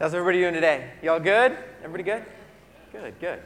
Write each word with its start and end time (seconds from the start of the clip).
How's 0.00 0.14
everybody 0.14 0.38
doing 0.38 0.54
today? 0.54 0.92
Y'all 1.02 1.20
good? 1.20 1.58
Everybody 1.84 2.04
good? 2.04 2.24
Good, 2.90 3.20
good. 3.20 3.38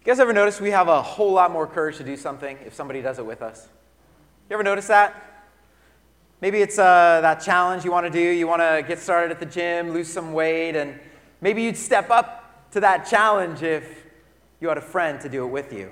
You 0.00 0.04
guys 0.04 0.18
ever 0.18 0.32
notice 0.32 0.60
we 0.60 0.72
have 0.72 0.88
a 0.88 1.00
whole 1.00 1.30
lot 1.30 1.52
more 1.52 1.64
courage 1.64 1.96
to 1.98 2.02
do 2.02 2.16
something 2.16 2.58
if 2.66 2.74
somebody 2.74 3.02
does 3.02 3.20
it 3.20 3.24
with 3.24 3.40
us? 3.40 3.68
You 4.50 4.54
ever 4.54 4.64
notice 4.64 4.88
that? 4.88 5.44
Maybe 6.40 6.60
it's 6.60 6.76
uh, 6.76 7.20
that 7.22 7.36
challenge 7.36 7.84
you 7.84 7.92
want 7.92 8.06
to 8.06 8.10
do. 8.10 8.18
You 8.18 8.48
want 8.48 8.62
to 8.62 8.84
get 8.84 8.98
started 8.98 9.30
at 9.30 9.38
the 9.38 9.46
gym, 9.46 9.92
lose 9.92 10.12
some 10.12 10.32
weight, 10.32 10.74
and 10.74 10.98
maybe 11.40 11.62
you'd 11.62 11.76
step 11.76 12.10
up 12.10 12.68
to 12.72 12.80
that 12.80 13.06
challenge 13.06 13.62
if 13.62 14.06
you 14.60 14.66
had 14.66 14.76
a 14.76 14.80
friend 14.80 15.20
to 15.20 15.28
do 15.28 15.44
it 15.44 15.50
with 15.50 15.72
you. 15.72 15.88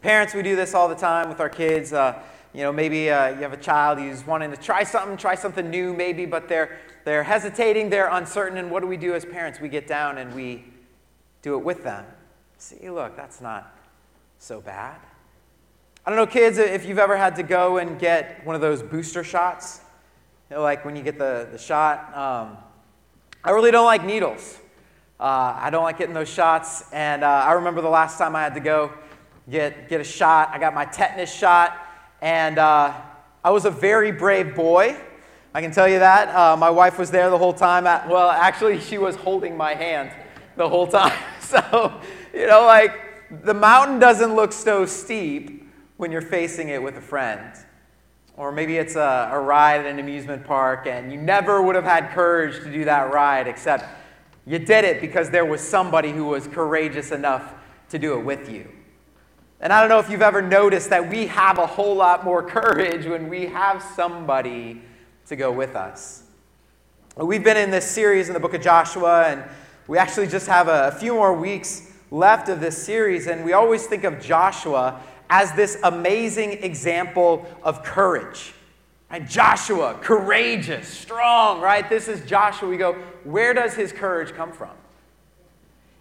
Parents, 0.00 0.32
we 0.32 0.42
do 0.42 0.56
this 0.56 0.72
all 0.72 0.88
the 0.88 0.94
time 0.94 1.28
with 1.28 1.38
our 1.38 1.50
kids. 1.50 1.92
Uh, 1.92 2.18
you 2.54 2.60
know, 2.62 2.72
maybe 2.72 3.10
uh, 3.10 3.28
you 3.28 3.40
have 3.40 3.52
a 3.52 3.58
child 3.58 3.98
who's 3.98 4.26
wanting 4.26 4.50
to 4.50 4.56
try 4.56 4.84
something, 4.84 5.16
try 5.16 5.34
something 5.34 5.70
new, 5.70 5.94
maybe, 5.94 6.26
but 6.26 6.48
they're, 6.48 6.78
they're 7.04 7.22
hesitating, 7.22 7.88
they're 7.88 8.08
uncertain. 8.08 8.58
And 8.58 8.70
what 8.70 8.80
do 8.80 8.86
we 8.86 8.98
do 8.98 9.14
as 9.14 9.24
parents? 9.24 9.58
We 9.60 9.68
get 9.68 9.86
down 9.86 10.18
and 10.18 10.34
we 10.34 10.64
do 11.40 11.54
it 11.54 11.64
with 11.64 11.82
them. 11.82 12.04
See, 12.58 12.90
look, 12.90 13.16
that's 13.16 13.40
not 13.40 13.74
so 14.38 14.60
bad. 14.60 14.98
I 16.04 16.10
don't 16.10 16.18
know, 16.18 16.26
kids, 16.26 16.58
if 16.58 16.84
you've 16.84 16.98
ever 16.98 17.16
had 17.16 17.36
to 17.36 17.42
go 17.42 17.78
and 17.78 17.98
get 17.98 18.44
one 18.44 18.54
of 18.54 18.60
those 18.60 18.82
booster 18.82 19.24
shots, 19.24 19.80
you 20.50 20.56
know, 20.56 20.62
like 20.62 20.84
when 20.84 20.94
you 20.94 21.02
get 21.02 21.16
the, 21.16 21.48
the 21.50 21.58
shot. 21.58 22.16
Um, 22.16 22.58
I 23.42 23.50
really 23.52 23.70
don't 23.70 23.86
like 23.86 24.04
needles. 24.04 24.58
Uh, 25.18 25.56
I 25.56 25.70
don't 25.70 25.84
like 25.84 25.98
getting 25.98 26.14
those 26.14 26.28
shots. 26.28 26.92
And 26.92 27.24
uh, 27.24 27.28
I 27.28 27.52
remember 27.52 27.80
the 27.80 27.88
last 27.88 28.18
time 28.18 28.36
I 28.36 28.42
had 28.42 28.54
to 28.54 28.60
go 28.60 28.92
get, 29.48 29.88
get 29.88 30.00
a 30.00 30.04
shot. 30.04 30.50
I 30.52 30.58
got 30.58 30.74
my 30.74 30.84
tetanus 30.84 31.32
shot. 31.32 31.78
And 32.22 32.56
uh, 32.56 32.94
I 33.44 33.50
was 33.50 33.64
a 33.64 33.70
very 33.70 34.12
brave 34.12 34.54
boy. 34.54 34.96
I 35.52 35.60
can 35.60 35.72
tell 35.72 35.88
you 35.88 35.98
that. 35.98 36.34
Uh, 36.34 36.56
my 36.56 36.70
wife 36.70 36.96
was 36.96 37.10
there 37.10 37.28
the 37.28 37.36
whole 37.36 37.52
time. 37.52 37.86
At, 37.86 38.08
well, 38.08 38.30
actually, 38.30 38.80
she 38.80 38.96
was 38.96 39.16
holding 39.16 39.56
my 39.56 39.74
hand 39.74 40.12
the 40.56 40.68
whole 40.68 40.86
time. 40.86 41.18
So, 41.52 42.00
you 42.32 42.46
know, 42.46 42.64
like 42.64 43.42
the 43.44 43.52
mountain 43.52 43.98
doesn't 43.98 44.34
look 44.34 44.52
so 44.52 44.86
steep 44.86 45.70
when 45.98 46.10
you're 46.10 46.22
facing 46.22 46.70
it 46.70 46.82
with 46.82 46.96
a 46.96 47.00
friend. 47.02 47.54
Or 48.38 48.50
maybe 48.52 48.78
it's 48.78 48.96
a, 48.96 49.28
a 49.30 49.38
ride 49.38 49.80
at 49.80 49.86
an 49.86 49.98
amusement 49.98 50.46
park 50.46 50.86
and 50.86 51.12
you 51.12 51.20
never 51.20 51.60
would 51.60 51.74
have 51.74 51.84
had 51.84 52.12
courage 52.12 52.62
to 52.64 52.72
do 52.72 52.86
that 52.86 53.12
ride, 53.12 53.48
except 53.48 53.84
you 54.46 54.58
did 54.58 54.86
it 54.86 55.02
because 55.02 55.28
there 55.28 55.44
was 55.44 55.60
somebody 55.60 56.10
who 56.10 56.24
was 56.24 56.46
courageous 56.46 57.12
enough 57.12 57.52
to 57.90 57.98
do 57.98 58.18
it 58.18 58.24
with 58.24 58.48
you. 58.48 58.66
And 59.62 59.72
I 59.72 59.78
don't 59.78 59.88
know 59.88 60.00
if 60.00 60.10
you've 60.10 60.22
ever 60.22 60.42
noticed 60.42 60.90
that 60.90 61.08
we 61.08 61.28
have 61.28 61.58
a 61.58 61.66
whole 61.66 61.94
lot 61.94 62.24
more 62.24 62.42
courage 62.42 63.06
when 63.06 63.28
we 63.28 63.46
have 63.46 63.80
somebody 63.80 64.82
to 65.26 65.36
go 65.36 65.52
with 65.52 65.76
us. 65.76 66.24
We've 67.16 67.44
been 67.44 67.56
in 67.56 67.70
this 67.70 67.88
series 67.88 68.26
in 68.26 68.34
the 68.34 68.40
book 68.40 68.54
of 68.54 68.60
Joshua, 68.60 69.26
and 69.28 69.44
we 69.86 69.98
actually 69.98 70.26
just 70.26 70.48
have 70.48 70.66
a, 70.66 70.90
few 70.98 71.14
more 71.14 71.32
weeks 71.32 71.92
left 72.10 72.48
of 72.48 72.58
this 72.58 72.76
series, 72.76 73.28
and 73.28 73.44
we 73.44 73.52
always 73.52 73.86
think 73.86 74.02
of 74.02 74.20
Joshua 74.20 75.00
as 75.30 75.52
this 75.52 75.78
amazing 75.84 76.64
example 76.64 77.46
of 77.62 77.84
courage. 77.84 78.54
Right? 79.12 79.28
Joshua, 79.28 79.96
courageous, 80.02 80.88
strong, 80.88 81.60
right? 81.60 81.88
This 81.88 82.08
is 82.08 82.28
Joshua. 82.28 82.68
We 82.68 82.78
go, 82.78 82.94
where 83.22 83.54
does 83.54 83.74
his 83.74 83.92
courage 83.92 84.34
come 84.34 84.52
from? 84.52 84.72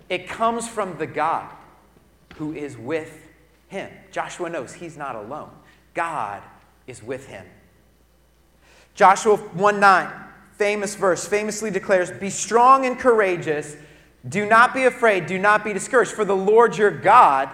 It 0.10 0.28
comes 0.28 0.68
from 0.68 0.98
the 0.98 1.06
God 1.06 1.48
who 2.38 2.54
is 2.54 2.76
with 2.76 3.28
him. 3.72 3.90
Joshua 4.12 4.50
knows 4.50 4.74
he's 4.74 4.98
not 4.98 5.16
alone. 5.16 5.50
God 5.94 6.44
is 6.88 7.02
with 7.02 7.28
him. 7.28 7.46
Joshua 8.96 9.38
1 9.38 9.80
9, 9.80 10.14
famous 10.58 10.96
verse, 10.96 11.26
famously 11.26 11.72
declares, 11.72 12.12
Be 12.12 12.30
strong 12.30 12.86
and 12.86 13.00
courageous. 13.00 13.78
Do 14.28 14.46
not 14.46 14.74
be 14.74 14.84
afraid. 14.84 15.26
Do 15.26 15.40
not 15.40 15.64
be 15.64 15.72
discouraged, 15.74 16.12
for 16.12 16.26
the 16.26 16.36
Lord 16.36 16.78
your 16.78 16.92
God 16.92 17.50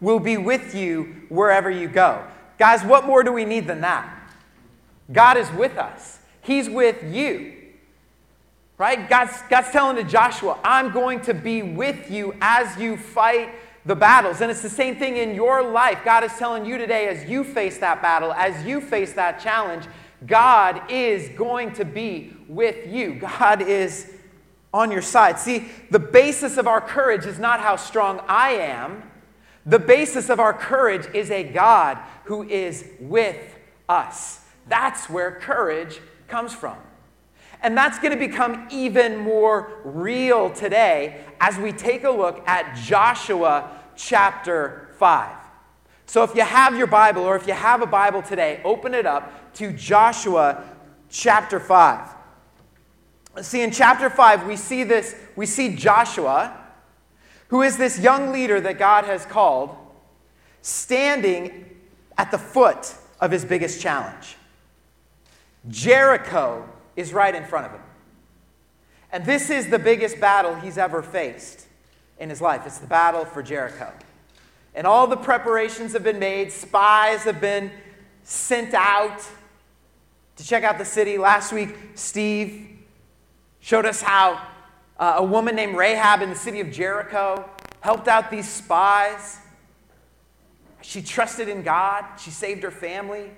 will 0.00 0.20
be 0.20 0.36
with 0.36 0.74
you 0.74 1.22
wherever 1.30 1.70
you 1.70 1.88
go. 1.88 2.22
Guys, 2.58 2.84
what 2.84 3.06
more 3.06 3.24
do 3.24 3.32
we 3.32 3.46
need 3.46 3.66
than 3.66 3.80
that? 3.80 4.30
God 5.10 5.38
is 5.38 5.50
with 5.52 5.78
us, 5.78 6.18
He's 6.42 6.68
with 6.68 7.02
you. 7.02 7.54
Right? 8.76 9.08
God's, 9.08 9.32
God's 9.48 9.70
telling 9.70 9.96
to 9.96 10.04
Joshua, 10.04 10.58
I'm 10.64 10.92
going 10.92 11.20
to 11.22 11.34
be 11.34 11.62
with 11.62 12.10
you 12.10 12.34
as 12.40 12.76
you 12.76 12.96
fight 12.96 13.50
the 13.84 13.96
battles. 13.96 14.40
And 14.40 14.50
it's 14.50 14.62
the 14.62 14.70
same 14.70 14.96
thing 14.96 15.16
in 15.16 15.34
your 15.34 15.62
life. 15.62 16.00
God 16.04 16.24
is 16.24 16.32
telling 16.34 16.64
you 16.64 16.78
today, 16.78 17.08
as 17.08 17.28
you 17.28 17.44
face 17.44 17.78
that 17.78 18.02
battle, 18.02 18.32
as 18.32 18.64
you 18.64 18.80
face 18.80 19.12
that 19.14 19.40
challenge, 19.40 19.84
God 20.26 20.90
is 20.90 21.28
going 21.30 21.72
to 21.74 21.84
be 21.84 22.32
with 22.48 22.86
you. 22.86 23.14
God 23.14 23.62
is 23.62 24.10
on 24.72 24.90
your 24.90 25.02
side. 25.02 25.38
See, 25.38 25.68
the 25.90 25.98
basis 25.98 26.56
of 26.56 26.66
our 26.66 26.80
courage 26.80 27.26
is 27.26 27.38
not 27.38 27.60
how 27.60 27.76
strong 27.76 28.20
I 28.28 28.50
am. 28.52 29.02
The 29.66 29.78
basis 29.78 30.28
of 30.28 30.40
our 30.40 30.52
courage 30.52 31.06
is 31.14 31.30
a 31.30 31.44
God 31.44 31.98
who 32.24 32.42
is 32.42 32.88
with 33.00 33.36
us. 33.88 34.40
That's 34.68 35.10
where 35.10 35.32
courage 35.32 36.00
comes 36.28 36.54
from. 36.54 36.76
And 37.62 37.76
that's 37.76 37.98
going 37.98 38.12
to 38.12 38.18
become 38.18 38.66
even 38.70 39.16
more 39.18 39.80
real 39.84 40.50
today 40.50 41.24
as 41.40 41.56
we 41.56 41.72
take 41.72 42.04
a 42.04 42.10
look 42.10 42.46
at 42.46 42.76
Joshua 42.76 43.70
chapter 43.96 44.88
5. 44.98 45.30
So 46.06 46.24
if 46.24 46.34
you 46.34 46.42
have 46.42 46.76
your 46.76 46.88
Bible 46.88 47.22
or 47.22 47.36
if 47.36 47.46
you 47.46 47.54
have 47.54 47.80
a 47.80 47.86
Bible 47.86 48.20
today, 48.20 48.60
open 48.64 48.94
it 48.94 49.06
up 49.06 49.54
to 49.54 49.72
Joshua 49.72 50.64
chapter 51.08 51.60
5. 51.60 52.08
See, 53.40 53.62
in 53.62 53.70
chapter 53.70 54.10
5, 54.10 54.46
we 54.46 54.56
see 54.56 54.84
this, 54.84 55.14
we 55.36 55.46
see 55.46 55.74
Joshua, 55.74 56.58
who 57.48 57.62
is 57.62 57.76
this 57.76 57.98
young 57.98 58.32
leader 58.32 58.60
that 58.60 58.78
God 58.78 59.04
has 59.04 59.24
called, 59.24 59.74
standing 60.60 61.64
at 62.18 62.30
the 62.30 62.38
foot 62.38 62.94
of 63.20 63.30
his 63.30 63.44
biggest 63.44 63.80
challenge. 63.80 64.36
Jericho 65.68 66.68
is 66.96 67.12
right 67.12 67.34
in 67.34 67.44
front 67.44 67.66
of 67.66 67.72
him. 67.72 67.80
And 69.10 69.24
this 69.24 69.50
is 69.50 69.68
the 69.68 69.78
biggest 69.78 70.20
battle 70.20 70.54
he's 70.54 70.78
ever 70.78 71.02
faced 71.02 71.66
in 72.18 72.30
his 72.30 72.40
life. 72.40 72.62
It's 72.66 72.78
the 72.78 72.86
battle 72.86 73.24
for 73.24 73.42
Jericho. 73.42 73.92
And 74.74 74.86
all 74.86 75.06
the 75.06 75.16
preparations 75.16 75.92
have 75.92 76.02
been 76.02 76.18
made, 76.18 76.50
spies 76.50 77.24
have 77.24 77.40
been 77.40 77.70
sent 78.22 78.72
out 78.72 79.22
to 80.36 80.44
check 80.44 80.64
out 80.64 80.78
the 80.78 80.84
city. 80.84 81.18
Last 81.18 81.52
week, 81.52 81.76
Steve 81.94 82.68
showed 83.60 83.84
us 83.84 84.00
how 84.00 84.40
uh, 84.98 85.14
a 85.16 85.24
woman 85.24 85.56
named 85.56 85.76
Rahab 85.76 86.22
in 86.22 86.30
the 86.30 86.36
city 86.36 86.60
of 86.60 86.70
Jericho 86.70 87.48
helped 87.80 88.08
out 88.08 88.30
these 88.30 88.48
spies. 88.48 89.38
She 90.80 91.02
trusted 91.02 91.48
in 91.48 91.62
God, 91.62 92.04
she 92.18 92.30
saved 92.30 92.62
her 92.62 92.70
family. 92.70 93.30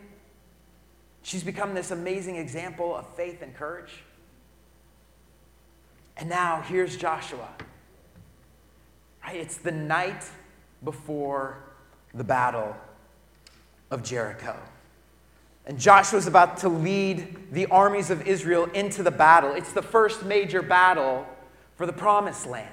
She's 1.25 1.43
become 1.43 1.73
this 1.73 1.91
amazing 1.91 2.37
example 2.37 2.95
of 2.95 3.09
faith 3.17 3.41
and 3.41 3.55
courage. 3.55 4.05
And 6.19 6.29
now 6.29 6.61
here's 6.61 6.99
Joshua. 6.99 7.49
Right? 9.25 9.37
It's 9.37 9.57
the 9.57 9.73
night 9.73 10.23
before 10.85 11.65
the 12.13 12.25
battle 12.25 12.77
of 13.91 14.03
Jericho. 14.03 14.55
And 15.65 15.81
Joshua's 15.81 16.27
about 16.27 16.59
to 16.59 16.69
lead 16.69 17.51
the 17.53 17.67
armies 17.67 18.11
of 18.11 18.27
Israel 18.29 18.67
into 18.75 19.03
the 19.03 19.11
battle. 19.11 19.55
It's 19.55 19.73
the 19.73 19.81
first 19.83 20.27
major 20.27 20.61
battle 20.61 21.27
for 21.77 21.87
the 21.87 21.93
promised 21.93 22.47
land. 22.47 22.69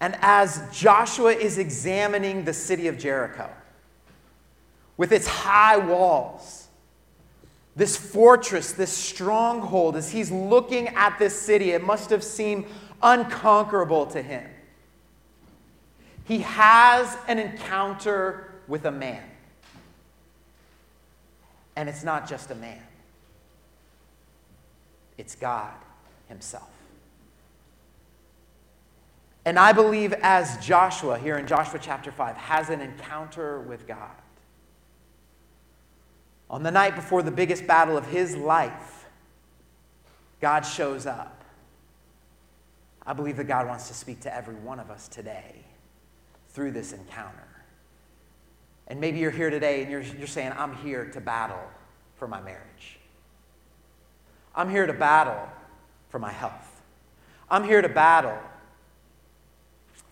And 0.00 0.16
as 0.20 0.62
Joshua 0.72 1.30
is 1.30 1.58
examining 1.58 2.44
the 2.44 2.52
city 2.52 2.88
of 2.88 2.98
Jericho, 2.98 3.48
with 4.98 5.12
its 5.12 5.26
high 5.26 5.78
walls, 5.78 6.68
this 7.74 7.96
fortress, 7.96 8.72
this 8.72 8.92
stronghold, 8.92 9.96
as 9.96 10.10
he's 10.10 10.30
looking 10.30 10.88
at 10.88 11.18
this 11.18 11.40
city, 11.40 11.70
it 11.70 11.82
must 11.82 12.10
have 12.10 12.22
seemed 12.22 12.66
unconquerable 13.02 14.04
to 14.06 14.20
him. 14.20 14.44
He 16.24 16.40
has 16.40 17.16
an 17.26 17.38
encounter 17.38 18.52
with 18.68 18.84
a 18.84 18.90
man. 18.90 19.22
And 21.74 21.88
it's 21.88 22.04
not 22.04 22.28
just 22.28 22.50
a 22.50 22.54
man, 22.54 22.82
it's 25.16 25.36
God 25.36 25.72
Himself. 26.28 26.68
And 29.44 29.58
I 29.58 29.72
believe 29.72 30.12
as 30.20 30.58
Joshua, 30.58 31.18
here 31.18 31.38
in 31.38 31.46
Joshua 31.46 31.78
chapter 31.80 32.10
5, 32.12 32.36
has 32.36 32.68
an 32.68 32.80
encounter 32.80 33.60
with 33.60 33.86
God, 33.86 34.10
on 36.50 36.62
the 36.62 36.70
night 36.70 36.94
before 36.94 37.22
the 37.22 37.30
biggest 37.30 37.66
battle 37.66 37.96
of 37.96 38.06
his 38.06 38.36
life, 38.36 39.06
God 40.40 40.62
shows 40.62 41.06
up. 41.06 41.44
I 43.06 43.12
believe 43.12 43.36
that 43.36 43.44
God 43.44 43.66
wants 43.66 43.88
to 43.88 43.94
speak 43.94 44.20
to 44.20 44.34
every 44.34 44.54
one 44.54 44.78
of 44.78 44.90
us 44.90 45.08
today 45.08 45.64
through 46.50 46.72
this 46.72 46.92
encounter. 46.92 47.48
And 48.86 49.00
maybe 49.00 49.18
you're 49.18 49.30
here 49.30 49.50
today 49.50 49.82
and 49.82 49.90
you're, 49.90 50.02
you're 50.02 50.26
saying, 50.26 50.52
I'm 50.56 50.74
here 50.76 51.06
to 51.06 51.20
battle 51.20 51.60
for 52.16 52.26
my 52.26 52.40
marriage. 52.40 52.98
I'm 54.54 54.70
here 54.70 54.86
to 54.86 54.92
battle 54.92 55.48
for 56.08 56.18
my 56.18 56.32
health. 56.32 56.82
I'm 57.50 57.64
here 57.64 57.80
to 57.80 57.88
battle 57.88 58.38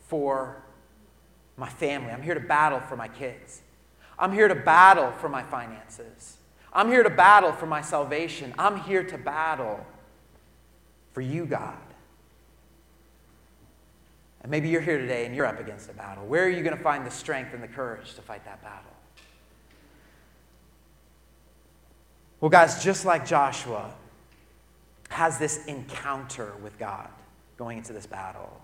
for 0.09 0.62
my 1.56 1.69
family. 1.69 2.12
I'm 2.12 2.23
here 2.23 2.35
to 2.35 2.41
battle 2.41 2.81
for 2.81 2.97
my 2.97 3.09
kids. 3.09 3.62
I'm 4.19 4.33
here 4.33 4.49
to 4.49 4.55
battle 4.55 5.13
for 5.13 5.29
my 5.29 5.43
finances. 5.43 6.39
I'm 6.73 6.89
here 6.89 7.03
to 7.03 7.11
battle 7.11 7.53
for 7.53 7.67
my 7.67 7.81
salvation. 7.81 8.55
I'm 8.59 8.81
here 8.81 9.03
to 9.03 9.19
battle 9.19 9.85
for 11.13 11.21
you, 11.21 11.47
God. 11.47 11.77
And 14.43 14.51
maybe 14.51 14.69
you're 14.69 14.81
here 14.81 14.99
today 14.99 15.27
and 15.27 15.35
you're 15.35 15.47
up 15.47 15.59
against 15.59 15.91
a 15.91 15.93
battle. 15.93 16.27
Where 16.27 16.45
are 16.45 16.49
you 16.49 16.63
going 16.63 16.77
to 16.77 16.83
find 16.83 17.07
the 17.07 17.11
strength 17.11 17.53
and 17.53 17.63
the 17.63 17.69
courage 17.69 18.15
to 18.15 18.23
fight 18.23 18.45
that 18.45 18.63
battle? 18.63 18.93
Well, 22.41 22.51
guys, 22.51 22.85
just 22.85 23.05
like 23.05 23.27
Joshua 23.27 23.93
has 25.09 25.39
this 25.39 25.65
encounter 25.67 26.53
with 26.62 26.79
God 26.79 27.09
going 27.57 27.79
into 27.79 27.93
this 27.93 28.07
battle, 28.07 28.61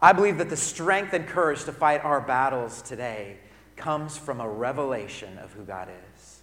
I 0.00 0.12
believe 0.12 0.38
that 0.38 0.48
the 0.48 0.56
strength 0.56 1.12
and 1.12 1.26
courage 1.26 1.64
to 1.64 1.72
fight 1.72 2.04
our 2.04 2.20
battles 2.20 2.82
today 2.82 3.36
comes 3.78 4.18
from 4.18 4.40
a 4.40 4.48
revelation 4.48 5.38
of 5.38 5.52
who 5.52 5.62
God 5.64 5.88
is. 5.88 6.40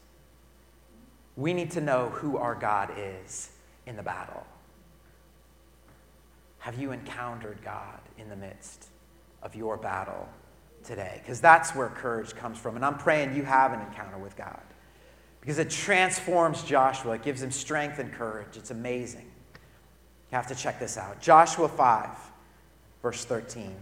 We 1.35 1.53
need 1.53 1.71
to 1.71 1.81
know 1.81 2.09
who 2.09 2.37
our 2.37 2.55
God 2.55 2.91
is 2.97 3.51
in 3.85 3.95
the 3.97 4.03
battle. 4.03 4.45
Have 6.59 6.79
you 6.79 6.91
encountered 6.91 7.59
God 7.63 7.99
in 8.17 8.29
the 8.29 8.35
midst 8.35 8.87
of 9.43 9.55
your 9.55 9.77
battle 9.77 10.27
today? 10.83 11.21
Because 11.21 11.39
that's 11.39 11.75
where 11.75 11.89
courage 11.89 12.35
comes 12.35 12.57
from. 12.57 12.75
And 12.75 12.83
I'm 12.83 12.97
praying 12.97 13.35
you 13.35 13.43
have 13.43 13.73
an 13.73 13.81
encounter 13.81 14.17
with 14.17 14.35
God 14.35 14.61
because 15.41 15.59
it 15.59 15.69
transforms 15.69 16.63
Joshua. 16.63 17.13
It 17.13 17.23
gives 17.23 17.43
him 17.43 17.51
strength 17.51 17.99
and 17.99 18.11
courage. 18.11 18.55
It's 18.57 18.71
amazing. 18.71 19.25
You 20.31 20.37
have 20.37 20.47
to 20.47 20.55
check 20.55 20.79
this 20.79 20.97
out. 20.97 21.21
Joshua 21.21 21.67
5 21.67 22.09
verse 23.05 23.23
13 23.23 23.75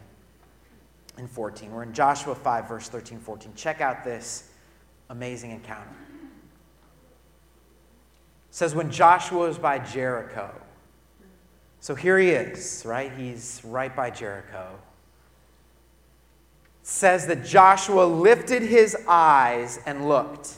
and 1.18 1.30
14. 1.30 1.72
We're 1.72 1.84
in 1.84 1.94
Joshua 1.94 2.36
5, 2.36 2.68
verse 2.68 2.90
13, 2.90 3.20
14. 3.20 3.54
Check 3.56 3.82
out 3.82 4.04
this 4.04 4.50
amazing 5.10 5.52
encounter. 5.52 5.90
It 8.50 8.56
says, 8.56 8.76
When 8.76 8.92
Joshua 8.92 9.48
was 9.48 9.58
by 9.58 9.80
Jericho, 9.80 10.54
so 11.80 11.96
here 11.96 12.18
he 12.18 12.30
is, 12.30 12.84
right? 12.86 13.12
He's 13.12 13.62
right 13.66 13.94
by 13.94 14.10
Jericho. 14.10 14.70
It 16.82 16.88
says 16.88 17.28
that 17.28 17.46
Joshua 17.46 18.06
lifted 18.06 18.62
his 18.62 18.96
eyes 19.08 19.80
and 19.86 20.08
looked. 20.08 20.54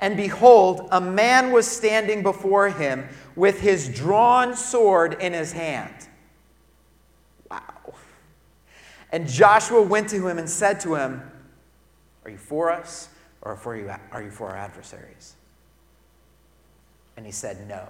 And 0.00 0.16
behold, 0.16 0.88
a 0.92 1.00
man 1.00 1.50
was 1.50 1.66
standing 1.66 2.22
before 2.22 2.68
him 2.68 3.08
with 3.36 3.60
his 3.60 3.88
drawn 3.88 4.54
sword 4.54 5.16
in 5.20 5.32
his 5.32 5.52
hand. 5.52 6.07
And 9.10 9.26
Joshua 9.26 9.82
went 9.82 10.08
to 10.10 10.26
him 10.26 10.38
and 10.38 10.48
said 10.48 10.80
to 10.80 10.94
him, 10.94 11.22
Are 12.24 12.30
you 12.30 12.38
for 12.38 12.70
us 12.70 13.08
or 13.42 13.56
for 13.56 13.76
you, 13.76 13.90
are 14.12 14.22
you 14.22 14.30
for 14.30 14.48
our 14.48 14.56
adversaries? 14.56 15.34
And 17.16 17.24
he 17.24 17.32
said, 17.32 17.66
No. 17.68 17.88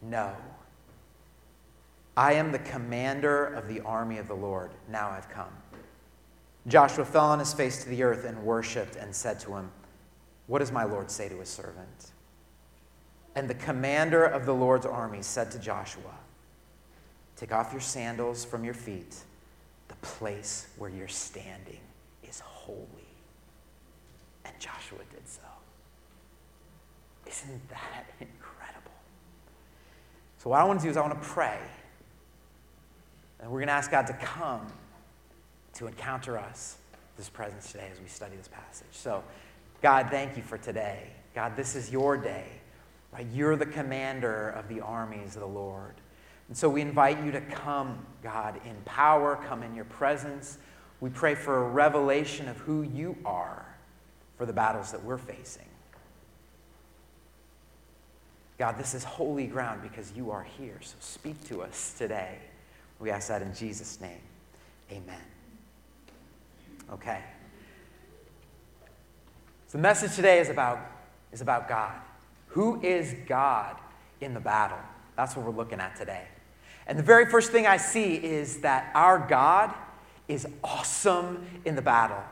No. 0.00 0.34
I 2.16 2.34
am 2.34 2.52
the 2.52 2.58
commander 2.58 3.46
of 3.46 3.68
the 3.68 3.80
army 3.80 4.18
of 4.18 4.28
the 4.28 4.34
Lord. 4.34 4.70
Now 4.88 5.10
I've 5.10 5.30
come. 5.30 5.52
Joshua 6.68 7.04
fell 7.04 7.26
on 7.26 7.38
his 7.38 7.52
face 7.52 7.82
to 7.82 7.88
the 7.88 8.02
earth 8.02 8.24
and 8.24 8.44
worshiped 8.44 8.96
and 8.96 9.14
said 9.14 9.40
to 9.40 9.56
him, 9.56 9.70
What 10.46 10.58
does 10.58 10.70
my 10.70 10.84
Lord 10.84 11.10
say 11.10 11.28
to 11.28 11.38
his 11.38 11.48
servant? 11.48 12.12
And 13.34 13.48
the 13.48 13.54
commander 13.54 14.24
of 14.24 14.46
the 14.46 14.54
Lord's 14.54 14.86
army 14.86 15.22
said 15.22 15.50
to 15.52 15.58
Joshua, 15.58 16.18
Take 17.42 17.50
off 17.50 17.72
your 17.72 17.80
sandals 17.80 18.44
from 18.44 18.62
your 18.62 18.72
feet. 18.72 19.16
The 19.88 19.96
place 19.96 20.68
where 20.78 20.88
you're 20.88 21.08
standing 21.08 21.80
is 22.22 22.38
holy. 22.38 22.86
And 24.44 24.54
Joshua 24.60 25.00
did 25.10 25.26
so. 25.26 25.40
Isn't 27.26 27.68
that 27.70 28.04
incredible? 28.20 28.92
So, 30.38 30.50
what 30.50 30.60
I 30.60 30.64
want 30.64 30.78
to 30.78 30.84
do 30.84 30.90
is 30.90 30.96
I 30.96 31.00
want 31.00 31.20
to 31.20 31.28
pray. 31.28 31.58
And 33.40 33.50
we're 33.50 33.58
going 33.58 33.66
to 33.66 33.74
ask 33.74 33.90
God 33.90 34.06
to 34.06 34.14
come 34.14 34.64
to 35.74 35.88
encounter 35.88 36.38
us, 36.38 36.76
this 37.16 37.28
presence 37.28 37.72
today, 37.72 37.88
as 37.90 37.98
we 37.98 38.06
study 38.06 38.36
this 38.36 38.46
passage. 38.46 38.86
So, 38.92 39.24
God, 39.82 40.10
thank 40.12 40.36
you 40.36 40.44
for 40.44 40.58
today. 40.58 41.08
God, 41.34 41.56
this 41.56 41.74
is 41.74 41.90
your 41.90 42.16
day. 42.16 42.46
Right? 43.12 43.26
You're 43.34 43.56
the 43.56 43.66
commander 43.66 44.50
of 44.50 44.68
the 44.68 44.80
armies 44.80 45.34
of 45.34 45.40
the 45.40 45.48
Lord. 45.48 45.96
And 46.52 46.56
so 46.58 46.68
we 46.68 46.82
invite 46.82 47.24
you 47.24 47.30
to 47.30 47.40
come, 47.40 48.04
God, 48.22 48.60
in 48.66 48.76
power, 48.84 49.42
come 49.48 49.62
in 49.62 49.74
your 49.74 49.86
presence. 49.86 50.58
We 51.00 51.08
pray 51.08 51.34
for 51.34 51.64
a 51.64 51.68
revelation 51.70 52.46
of 52.46 52.58
who 52.58 52.82
you 52.82 53.16
are 53.24 53.64
for 54.36 54.44
the 54.44 54.52
battles 54.52 54.92
that 54.92 55.02
we're 55.02 55.16
facing. 55.16 55.64
God, 58.58 58.76
this 58.76 58.92
is 58.92 59.02
holy 59.02 59.46
ground 59.46 59.80
because 59.80 60.12
you 60.14 60.30
are 60.30 60.42
here. 60.42 60.76
So 60.82 60.94
speak 61.00 61.42
to 61.48 61.62
us 61.62 61.94
today. 61.96 62.36
We 62.98 63.08
ask 63.08 63.28
that 63.28 63.40
in 63.40 63.54
Jesus' 63.54 63.98
name. 63.98 64.20
Amen. 64.90 65.22
Okay. 66.92 67.20
So 69.68 69.78
the 69.78 69.82
message 69.82 70.14
today 70.16 70.38
is 70.38 70.50
about, 70.50 70.80
is 71.32 71.40
about 71.40 71.66
God. 71.66 71.94
Who 72.48 72.78
is 72.82 73.14
God 73.26 73.78
in 74.20 74.34
the 74.34 74.40
battle? 74.40 74.76
That's 75.16 75.34
what 75.34 75.46
we're 75.46 75.52
looking 75.52 75.80
at 75.80 75.96
today. 75.96 76.26
And 76.86 76.98
the 76.98 77.02
very 77.02 77.26
first 77.26 77.52
thing 77.52 77.66
I 77.66 77.76
see 77.76 78.14
is 78.14 78.58
that 78.58 78.90
our 78.94 79.18
God 79.18 79.72
is 80.28 80.46
awesome 80.64 81.46
in 81.64 81.76
the 81.76 81.82
battle. 81.82 82.22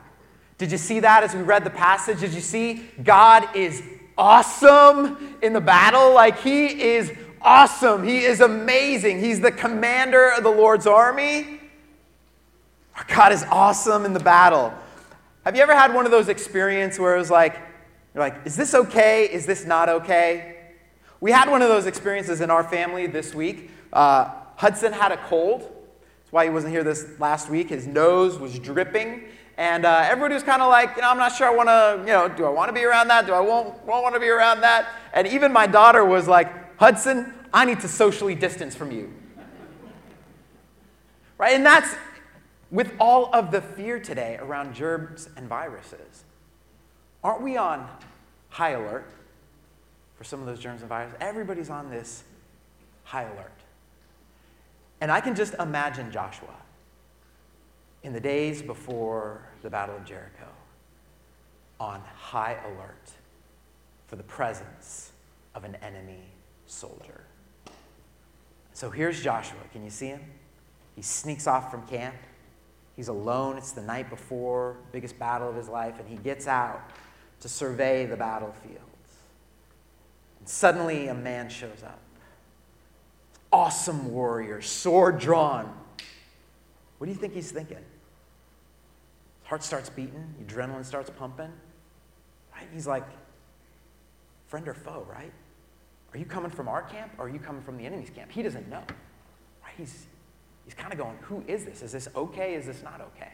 Did 0.57 0.71
you 0.71 0.77
see 0.77 0.99
that 0.99 1.23
as 1.23 1.33
we 1.33 1.41
read 1.41 1.63
the 1.63 1.69
passage? 1.69 2.19
Did 2.19 2.33
you 2.33 2.41
see 2.41 2.85
God 3.03 3.55
is 3.55 3.81
awesome 4.17 5.37
in 5.41 5.53
the 5.53 5.61
battle? 5.61 6.13
Like 6.13 6.39
he 6.39 6.67
is 6.67 7.11
awesome. 7.41 8.03
He 8.03 8.19
is 8.19 8.41
amazing. 8.41 9.19
He's 9.19 9.39
the 9.39 9.51
commander 9.51 10.29
of 10.29 10.43
the 10.43 10.51
Lord's 10.51 10.85
army. 10.85 11.59
Our 12.95 13.05
God 13.15 13.31
is 13.31 13.43
awesome 13.49 14.05
in 14.05 14.13
the 14.13 14.19
battle. 14.19 14.73
Have 15.45 15.55
you 15.55 15.63
ever 15.63 15.73
had 15.73 15.93
one 15.93 16.05
of 16.05 16.11
those 16.11 16.27
experiences 16.27 16.99
where 16.99 17.15
it 17.15 17.19
was 17.19 17.31
like, 17.31 17.55
you're 18.13 18.23
like, 18.23 18.35
is 18.45 18.55
this 18.55 18.75
okay? 18.75 19.25
Is 19.25 19.45
this 19.45 19.65
not 19.65 19.89
okay? 19.89 20.57
We 21.19 21.31
had 21.31 21.49
one 21.49 21.61
of 21.61 21.69
those 21.69 21.85
experiences 21.87 22.41
in 22.41 22.51
our 22.51 22.63
family 22.63 23.07
this 23.07 23.33
week. 23.33 23.71
Uh, 23.91 24.31
Hudson 24.61 24.93
had 24.93 25.11
a 25.11 25.17
cold. 25.17 25.61
That's 25.61 26.31
why 26.31 26.43
he 26.43 26.51
wasn't 26.51 26.71
here 26.71 26.83
this 26.83 27.19
last 27.19 27.49
week. 27.49 27.69
His 27.69 27.87
nose 27.87 28.37
was 28.37 28.59
dripping. 28.59 29.23
And 29.57 29.85
uh, 29.85 30.03
everybody 30.05 30.35
was 30.35 30.43
kind 30.43 30.61
of 30.61 30.69
like, 30.69 30.95
you 30.97 31.01
know, 31.01 31.09
I'm 31.09 31.17
not 31.17 31.31
sure 31.33 31.47
I 31.47 31.55
want 31.55 31.69
to, 31.69 31.95
you 32.01 32.13
know, 32.13 32.27
do 32.27 32.45
I 32.45 32.49
want 32.49 32.69
to 32.69 32.73
be 32.73 32.83
around 32.83 33.07
that? 33.07 33.25
Do 33.25 33.33
I 33.33 33.39
won't, 33.39 33.69
won't 33.87 34.03
want 34.03 34.13
to 34.13 34.21
be 34.21 34.29
around 34.29 34.61
that? 34.61 34.87
And 35.15 35.25
even 35.25 35.51
my 35.51 35.65
daughter 35.65 36.05
was 36.05 36.27
like, 36.27 36.77
Hudson, 36.77 37.33
I 37.51 37.65
need 37.65 37.79
to 37.79 37.87
socially 37.87 38.35
distance 38.35 38.75
from 38.75 38.91
you. 38.91 39.11
Right? 41.39 41.55
And 41.55 41.65
that's 41.65 41.95
with 42.69 42.93
all 42.99 43.33
of 43.33 43.49
the 43.49 43.61
fear 43.61 43.99
today 43.99 44.37
around 44.39 44.75
germs 44.75 45.27
and 45.35 45.47
viruses. 45.47 46.23
Aren't 47.23 47.41
we 47.41 47.57
on 47.57 47.89
high 48.49 48.73
alert 48.73 49.09
for 50.19 50.23
some 50.23 50.39
of 50.39 50.45
those 50.45 50.59
germs 50.59 50.81
and 50.81 50.89
viruses? 50.89 51.17
Everybody's 51.19 51.71
on 51.71 51.89
this 51.89 52.23
high 53.05 53.23
alert. 53.23 53.60
And 55.01 55.11
I 55.11 55.19
can 55.19 55.35
just 55.35 55.55
imagine 55.55 56.11
Joshua 56.11 56.55
in 58.03 58.13
the 58.13 58.19
days 58.19 58.61
before 58.61 59.41
the 59.63 59.69
Battle 59.69 59.95
of 59.95 60.05
Jericho 60.05 60.47
on 61.79 62.01
high 62.15 62.57
alert 62.65 63.11
for 64.07 64.15
the 64.15 64.23
presence 64.23 65.11
of 65.55 65.63
an 65.63 65.75
enemy 65.81 66.23
soldier. 66.67 67.21
So 68.73 68.91
here's 68.91 69.21
Joshua. 69.21 69.59
Can 69.73 69.83
you 69.83 69.89
see 69.89 70.07
him? 70.07 70.21
He 70.95 71.01
sneaks 71.01 71.47
off 71.47 71.71
from 71.71 71.85
camp. 71.87 72.15
He's 72.95 73.07
alone. 73.07 73.57
It's 73.57 73.71
the 73.71 73.81
night 73.81 74.09
before, 74.09 74.77
biggest 74.91 75.17
battle 75.17 75.49
of 75.49 75.55
his 75.55 75.67
life, 75.67 75.95
and 75.99 76.07
he 76.07 76.17
gets 76.17 76.47
out 76.47 76.91
to 77.39 77.49
survey 77.49 78.05
the 78.05 78.15
battlefields. 78.15 78.79
And 80.39 80.47
suddenly 80.47 81.07
a 81.07 81.13
man 81.13 81.49
shows 81.49 81.83
up 81.83 81.99
awesome 83.51 84.11
warrior, 84.11 84.61
sword 84.61 85.19
drawn. 85.19 85.73
What 86.97 87.07
do 87.07 87.13
you 87.13 87.17
think 87.17 87.33
he's 87.33 87.51
thinking? 87.51 87.77
His 87.77 89.47
heart 89.47 89.63
starts 89.63 89.89
beating, 89.89 90.33
adrenaline 90.43 90.85
starts 90.85 91.09
pumping. 91.09 91.51
Right? 92.53 92.67
He's 92.73 92.87
like, 92.87 93.05
friend 94.47 94.67
or 94.67 94.73
foe, 94.73 95.05
right? 95.09 95.31
Are 96.13 96.17
you 96.17 96.25
coming 96.25 96.51
from 96.51 96.67
our 96.67 96.81
camp 96.81 97.11
or 97.17 97.25
are 97.25 97.29
you 97.29 97.39
coming 97.39 97.61
from 97.61 97.77
the 97.77 97.85
enemy's 97.85 98.09
camp? 98.09 98.31
He 98.31 98.43
doesn't 98.43 98.69
know. 98.69 98.83
Right? 99.63 99.73
He's, 99.77 100.05
he's 100.65 100.73
kind 100.73 100.91
of 100.91 100.99
going, 100.99 101.17
who 101.21 101.43
is 101.47 101.65
this? 101.65 101.81
Is 101.81 101.91
this 101.91 102.09
okay? 102.15 102.55
Is 102.55 102.65
this 102.65 102.83
not 102.83 103.01
okay? 103.01 103.31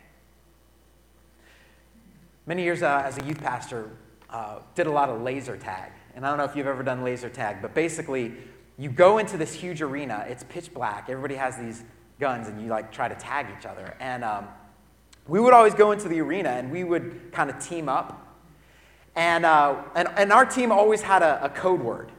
Many 2.46 2.64
years 2.64 2.84
uh, 2.84 3.02
as 3.04 3.18
a 3.18 3.26
youth 3.26 3.42
pastor, 3.42 3.92
uh, 4.30 4.60
did 4.76 4.88
a 4.88 4.92
lot 4.92 5.10
of 5.10 5.22
laser 5.22 5.58
tag. 5.58 5.92
And 6.16 6.26
I 6.26 6.30
don't 6.30 6.38
know 6.38 6.44
if 6.44 6.56
you've 6.56 6.68
ever 6.68 6.84
done 6.84 7.04
laser 7.04 7.30
tag, 7.30 7.62
but 7.62 7.74
basically, 7.74 8.34
you 8.78 8.90
go 8.90 9.18
into 9.18 9.38
this 9.38 9.54
huge 9.54 9.82
arena. 9.82 10.26
It's 10.30 10.44
pitch 10.44 10.74
black. 10.74 11.10
Everybody 11.10 11.36
has 11.36 11.58
these 11.58 11.84
guns, 12.20 12.48
and 12.48 12.62
you 12.62 12.68
like 12.68 12.92
try 12.92 13.08
to 13.08 13.16
tag 13.16 13.48
each 13.58 13.66
other. 13.66 13.96
And 14.00 14.24
um, 14.24 14.48
we 15.28 15.40
would 15.40 15.54
always 15.54 15.74
go 15.74 15.92
into 15.92 16.08
the 16.08 16.20
arena, 16.22 16.50
and 16.50 16.72
we 16.72 16.84
would 16.84 17.32
kind 17.32 17.50
of 17.50 17.60
team 17.60 17.90
up. 17.90 18.24
And, 19.16 19.46
uh, 19.46 19.82
and, 19.96 20.08
and 20.16 20.32
our 20.32 20.46
team 20.46 20.72
always 20.72 21.02
had 21.02 21.24
a, 21.24 21.46
a 21.46 21.50
code 21.50 21.82
word 21.82 22.12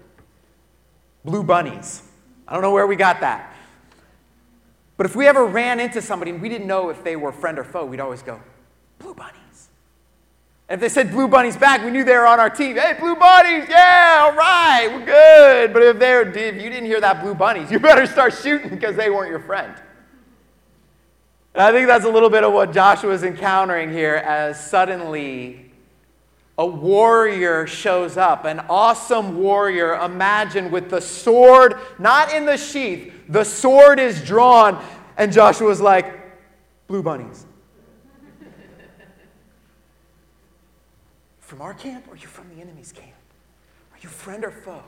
blue 1.24 1.42
bunnies. 1.42 2.02
I 2.46 2.54
don't 2.54 2.62
know 2.62 2.72
where 2.72 2.86
we 2.86 2.96
got 2.96 3.20
that. 3.20 3.54
But 4.96 5.06
if 5.06 5.14
we 5.14 5.26
ever 5.26 5.44
ran 5.44 5.78
into 5.78 6.00
somebody 6.00 6.30
and 6.30 6.40
we 6.40 6.48
didn't 6.48 6.66
know 6.66 6.88
if 6.88 7.04
they 7.04 7.16
were 7.16 7.32
friend 7.32 7.58
or 7.58 7.64
foe, 7.64 7.84
we'd 7.84 8.00
always 8.00 8.22
go, 8.22 8.40
blue 8.98 9.14
bunnies. 9.14 9.47
And 10.68 10.76
if 10.76 10.80
they 10.80 10.88
said 10.92 11.10
blue 11.10 11.28
bunnies 11.28 11.56
back, 11.56 11.82
we 11.82 11.90
knew 11.90 12.04
they 12.04 12.16
were 12.16 12.26
on 12.26 12.38
our 12.38 12.50
team. 12.50 12.76
Hey, 12.76 12.94
blue 12.98 13.16
bunnies, 13.16 13.66
yeah, 13.70 14.18
all 14.22 14.34
right, 14.36 14.88
we're 14.92 15.06
good. 15.06 15.72
But 15.72 15.82
if, 15.82 15.98
they're, 15.98 16.28
if 16.28 16.62
you 16.62 16.68
didn't 16.68 16.84
hear 16.84 17.00
that 17.00 17.22
blue 17.22 17.34
bunnies, 17.34 17.70
you 17.72 17.80
better 17.80 18.06
start 18.06 18.34
shooting 18.34 18.68
because 18.68 18.94
they 18.94 19.08
weren't 19.08 19.30
your 19.30 19.40
friend. 19.40 19.74
And 21.54 21.62
I 21.62 21.72
think 21.72 21.88
that's 21.88 22.04
a 22.04 22.10
little 22.10 22.28
bit 22.28 22.44
of 22.44 22.52
what 22.52 22.72
Joshua 22.72 23.12
is 23.12 23.22
encountering 23.22 23.90
here 23.90 24.16
as 24.16 24.62
suddenly 24.68 25.70
a 26.58 26.66
warrior 26.66 27.66
shows 27.66 28.16
up, 28.16 28.44
an 28.44 28.60
awesome 28.68 29.38
warrior. 29.38 29.94
Imagine 29.94 30.70
with 30.70 30.90
the 30.90 31.00
sword 31.00 31.76
not 31.98 32.32
in 32.32 32.44
the 32.44 32.56
sheath, 32.56 33.12
the 33.28 33.44
sword 33.44 33.98
is 33.98 34.22
drawn, 34.22 34.84
and 35.16 35.32
Joshua's 35.32 35.80
like, 35.80 36.18
Blue 36.88 37.02
bunnies. 37.02 37.44
From 41.48 41.62
our 41.62 41.72
camp 41.72 42.06
or 42.08 42.12
are 42.12 42.16
you 42.16 42.26
from 42.26 42.46
the 42.54 42.60
enemy's 42.60 42.92
camp? 42.92 43.08
Are 43.92 43.98
you 44.02 44.08
friend 44.10 44.44
or 44.44 44.50
foe? 44.50 44.82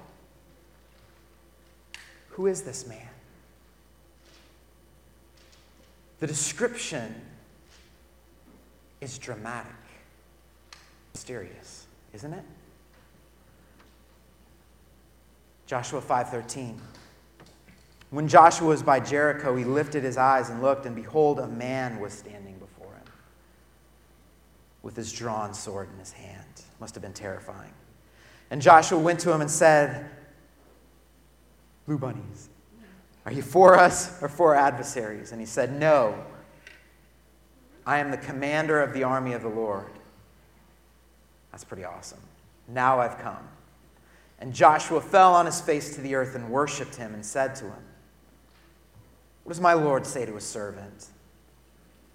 Who 2.29 2.47
is 2.47 2.61
this 2.61 2.87
man? 2.87 3.09
The 6.19 6.27
description 6.27 7.15
is 9.01 9.17
dramatic, 9.17 9.73
mysterious, 11.15 11.87
isn't 12.13 12.35
it? 12.35 12.45
Joshua 15.67 16.03
5:13 16.03 16.79
When 18.11 18.29
Joshua 18.29 18.69
was 18.69 18.83
by 18.83 19.01
Jericho 19.01 19.57
he 19.57 19.65
lifted 19.65 20.05
his 20.05 20.19
eyes 20.19 20.51
and 20.51 20.61
looked 20.61 20.85
and 20.85 20.95
behold 20.95 21.39
a 21.39 21.49
man 21.49 22.01
was 22.01 22.13
standing 22.13 22.40
with 24.83 24.97
his 24.97 25.13
drawn 25.13 25.53
sword 25.55 25.89
in 25.93 25.99
his 25.99 26.13
hand 26.13 26.45
must 26.81 26.95
have 26.95 27.03
been 27.03 27.13
terrifying 27.13 27.73
and 28.51 28.61
Joshua 28.61 28.99
went 28.99 29.21
to 29.21 29.33
him 29.33 29.41
and 29.41 29.51
said 29.51 30.11
blue 31.87 31.99
bunnies 31.99 32.51
are 33.27 33.33
you 33.33 33.43
for 33.43 33.79
us 33.79 34.21
or 34.23 34.29
for 34.29 34.57
our 34.57 34.67
adversaries? 34.67 35.33
And 35.33 35.41
he 35.41 35.47
said, 35.47 35.79
No. 35.79 36.15
I 37.87 37.99
am 37.99 38.11
the 38.11 38.19
commander 38.19 38.81
of 38.81 38.93
the 38.93 39.05
army 39.05 39.33
of 39.33 39.43
the 39.43 39.49
Lord. 39.49 39.91
That's 41.51 41.65
pretty 41.65 41.85
awesome. 41.85 42.21
Now 42.69 43.01
I've 43.01 43.19
come. 43.19 43.49
And 44.39 44.55
Joshua 44.55 45.01
fell 45.01 45.35
on 45.35 45.47
his 45.47 45.61
face 45.61 45.95
to 45.95 46.01
the 46.01 46.15
earth 46.15 46.35
and 46.35 46.51
worshiped 46.51 46.95
him 46.95 47.15
and 47.15 47.25
said 47.25 47.55
to 47.57 47.65
him, 47.65 47.83
What 49.45 49.53
does 49.53 49.61
my 49.61 49.73
Lord 49.73 50.07
say 50.07 50.25
to 50.25 50.35
his 50.35 50.45
servant? 50.45 51.07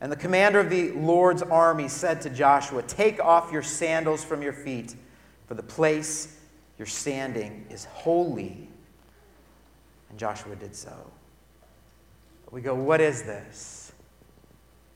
And 0.05 0.11
the 0.11 0.17
commander 0.17 0.59
of 0.59 0.69
the 0.69 0.91
Lord's 0.91 1.41
army 1.41 1.87
said 1.87 2.21
to 2.21 2.29
Joshua, 2.29 2.83
Take 2.83 3.19
off 3.19 3.51
your 3.51 3.63
sandals 3.63 4.23
from 4.23 4.43
your 4.43 4.53
feet, 4.53 4.93
for 5.47 5.55
the 5.55 5.63
place 5.63 6.37
you're 6.77 6.85
standing 6.85 7.65
is 7.71 7.85
holy. 7.85 8.69
And 10.11 10.19
Joshua 10.19 10.55
did 10.57 10.75
so. 10.75 10.93
But 12.43 12.53
we 12.53 12.61
go, 12.61 12.75
what 12.75 13.01
is 13.01 13.23
this? 13.23 13.93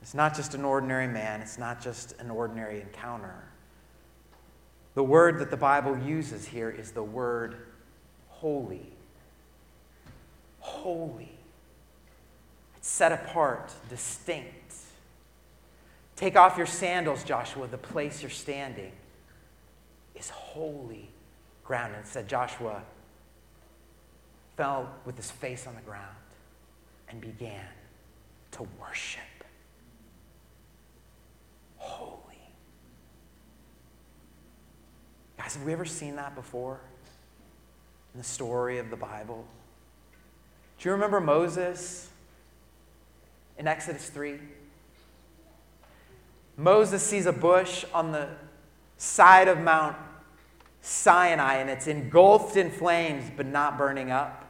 It's 0.04 0.14
not 0.14 0.36
just 0.36 0.54
an 0.54 0.64
ordinary 0.64 1.08
man, 1.08 1.42
it's 1.42 1.58
not 1.58 1.82
just 1.82 2.14
an 2.20 2.30
ordinary 2.30 2.80
encounter. 2.80 3.46
The 4.94 5.04
word 5.04 5.40
that 5.40 5.50
the 5.50 5.58
Bible 5.58 5.98
uses 5.98 6.46
here 6.46 6.70
is 6.70 6.92
the 6.92 7.02
word 7.02 7.66
holy. 8.28 8.94
Holy. 10.60 11.32
It's 12.78 12.88
set 12.88 13.12
apart, 13.12 13.74
distinct. 13.90 14.59
Take 16.20 16.36
off 16.36 16.58
your 16.58 16.66
sandals, 16.66 17.24
Joshua. 17.24 17.66
The 17.66 17.78
place 17.78 18.22
you're 18.22 18.30
standing 18.30 18.92
is 20.16 20.30
holy 20.30 21.08
ground. 21.64 21.96
And 21.96 22.06
said, 22.06 22.28
Joshua, 22.28 22.84
fell 24.58 24.94
with 25.06 25.16
his 25.16 25.32
face 25.32 25.66
on 25.66 25.76
the 25.76 25.82
ground 25.82 26.18
and 27.08 27.22
began 27.22 27.64
to 28.52 28.68
worship. 28.82 29.22
Holy. 31.78 32.20
Guys, 35.38 35.56
have 35.56 35.64
we 35.64 35.72
ever 35.72 35.86
seen 35.86 36.18
that 36.18 36.36
before 36.36 36.82
in 38.14 38.18
the 38.18 38.26
story 38.26 38.78
of 38.78 38.90
the 38.90 38.98
Bible? 38.98 39.46
Do 40.80 40.90
you 40.90 40.92
remember 40.92 41.22
Moses 41.22 42.10
in 43.58 43.70
Exodus 43.70 44.10
3? 44.10 44.38
Moses 46.60 47.02
sees 47.02 47.26
a 47.26 47.32
bush 47.32 47.86
on 47.94 48.12
the 48.12 48.28
side 48.98 49.48
of 49.48 49.60
Mount 49.60 49.96
Sinai 50.82 51.56
and 51.56 51.70
it's 51.70 51.88
engulfed 51.88 52.58
in 52.58 52.70
flames 52.70 53.32
but 53.38 53.46
not 53.46 53.78
burning 53.78 54.12
up. 54.12 54.46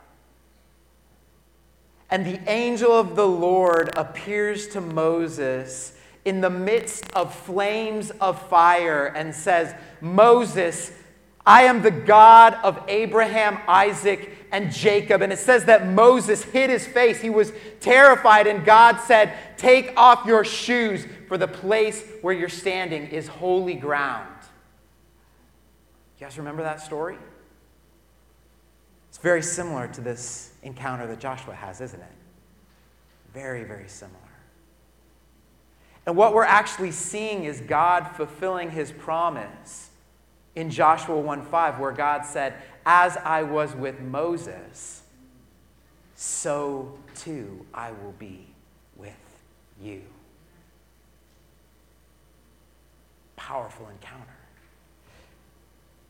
And 2.10 2.26
the 2.26 2.40
angel 2.50 2.92
of 2.92 3.16
the 3.16 3.28
Lord 3.28 3.96
appears 3.96 4.70
to 4.70 4.82
Moses 4.82 5.94
in 6.26 6.42
the 6.42 6.50
midst 6.50 7.06
of 7.14 7.34
flames 7.34 8.10
of 8.10 8.42
fire 8.50 9.06
and 9.16 9.34
says, 9.34 9.76
Moses, 10.02 10.92
I 11.46 11.64
am 11.64 11.84
the 11.84 11.92
God 11.92 12.56
of 12.64 12.84
Abraham, 12.88 13.60
Isaac, 13.68 14.32
and 14.52 14.72
Jacob. 14.72 15.22
And 15.22 15.32
it 15.32 15.38
says 15.38 15.66
that 15.66 15.88
Moses 15.88 16.44
hid 16.44 16.72
his 16.72 16.88
face. 16.88 17.22
He 17.22 17.30
was 17.30 17.54
terrified, 17.80 18.48
and 18.48 18.66
God 18.66 19.00
said, 19.00 19.34
Take 19.58 19.94
off 19.96 20.26
your 20.26 20.44
shoes, 20.44 21.06
for 21.30 21.38
the 21.38 21.48
place 21.48 22.04
where 22.24 22.34
you're 22.34 22.50
standing 22.50 23.08
is 23.10 23.28
holy 23.28 23.76
ground. 23.76 24.36
You 26.18 26.26
guys 26.26 26.40
remember 26.40 26.64
that 26.64 26.82
story? 26.82 27.20
It's 29.10 29.20
very 29.20 29.44
similar 29.44 29.88
to 29.90 30.02
this 30.02 30.54
encounter 30.64 31.06
that 31.06 31.20
Joshua 31.20 31.54
has, 31.54 31.82
isn't 31.82 32.02
it? 32.02 32.12
Very, 33.32 33.64
very 33.64 33.88
similar. 33.88 34.18
And 36.08 36.18
what 36.18 36.34
we're 36.34 36.46
actually 36.46 36.92
seeing 36.92 37.44
is 37.44 37.62
God 37.62 38.08
fulfilling 38.16 38.72
his 38.72 38.92
promise 38.92 39.92
in 40.56 40.72
Joshua 40.72 41.16
1:5 41.16 41.78
where 41.78 41.92
God 41.92 42.26
said, 42.26 42.56
"As 42.88 43.18
I 43.18 43.44
was 43.44 43.76
with 43.76 44.00
Moses, 44.00 45.04
so 46.16 46.98
too 47.14 47.68
I 47.72 47.92
will 47.92 48.14
be 48.14 48.52
with 48.96 49.14
you." 49.80 50.02
Powerful 53.40 53.88
encounter. 53.88 54.36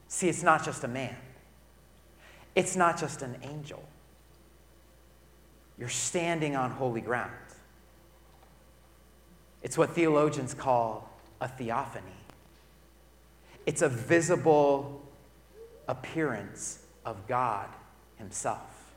See, 0.07 0.27
it's 0.27 0.41
not 0.41 0.65
just 0.65 0.83
a 0.83 0.87
man. 0.87 1.15
It's 2.55 2.75
not 2.75 2.99
just 2.99 3.21
an 3.21 3.37
angel. 3.43 3.83
You're 5.77 5.89
standing 5.89 6.55
on 6.55 6.71
holy 6.71 7.01
ground. 7.01 7.31
It's 9.61 9.77
what 9.77 9.91
theologians 9.91 10.55
call 10.55 11.07
a 11.39 11.47
theophany. 11.47 12.05
It's 13.67 13.83
a 13.83 13.89
visible 13.89 14.99
appearance 15.87 16.79
of 17.05 17.27
God 17.27 17.69
Himself. 18.17 18.91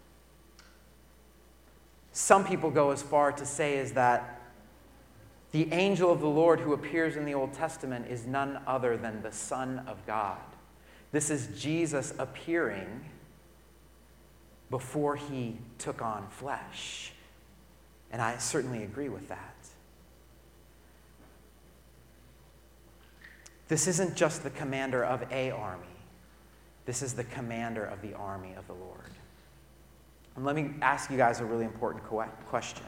Some 2.13 2.47
people 2.47 2.71
go 2.71 2.93
as 2.93 3.03
far 3.03 3.31
to 3.33 3.45
say 3.45 3.79
as 3.79 3.93
that 3.93 4.42
the 5.53 5.71
angel 5.73 6.11
of 6.11 6.21
the 6.21 6.29
Lord 6.29 6.61
who 6.61 6.73
appears 6.73 7.17
in 7.17 7.27
the 7.27 7.35
Old 7.35 7.53
Testament 7.53 8.07
is 8.09 8.27
none 8.27 8.61
other 8.67 8.97
than 8.97 9.23
the 9.23 9.33
Son 9.33 9.85
of 9.87 10.05
God. 10.07 10.39
This 11.13 11.29
is 11.29 11.49
Jesus 11.61 12.15
appearing 12.19 13.05
before 14.71 15.17
he 15.17 15.59
took 15.77 16.01
on 16.01 16.27
flesh. 16.31 17.13
And 18.11 18.23
I 18.23 18.39
certainly 18.39 18.83
agree 18.83 19.11
with 19.11 19.29
that. 19.29 19.55
This 23.69 23.87
isn't 23.87 24.17
just 24.17 24.43
the 24.43 24.51
commander 24.51 25.05
of 25.05 25.31
a 25.31 25.51
army. 25.51 25.85
This 26.87 27.03
is 27.03 27.13
the 27.13 27.25
commander 27.25 27.85
of 27.85 28.01
the 28.03 28.15
army 28.15 28.55
of 28.57 28.67
the 28.67 28.75
Lord. 28.75 29.11
And 30.37 30.47
let 30.47 30.57
me 30.57 30.71
ask 30.81 31.11
you 31.11 31.19
guys 31.19 31.41
a 31.41 31.45
really 31.45 31.67
important 31.67 32.05
question. 32.05 32.87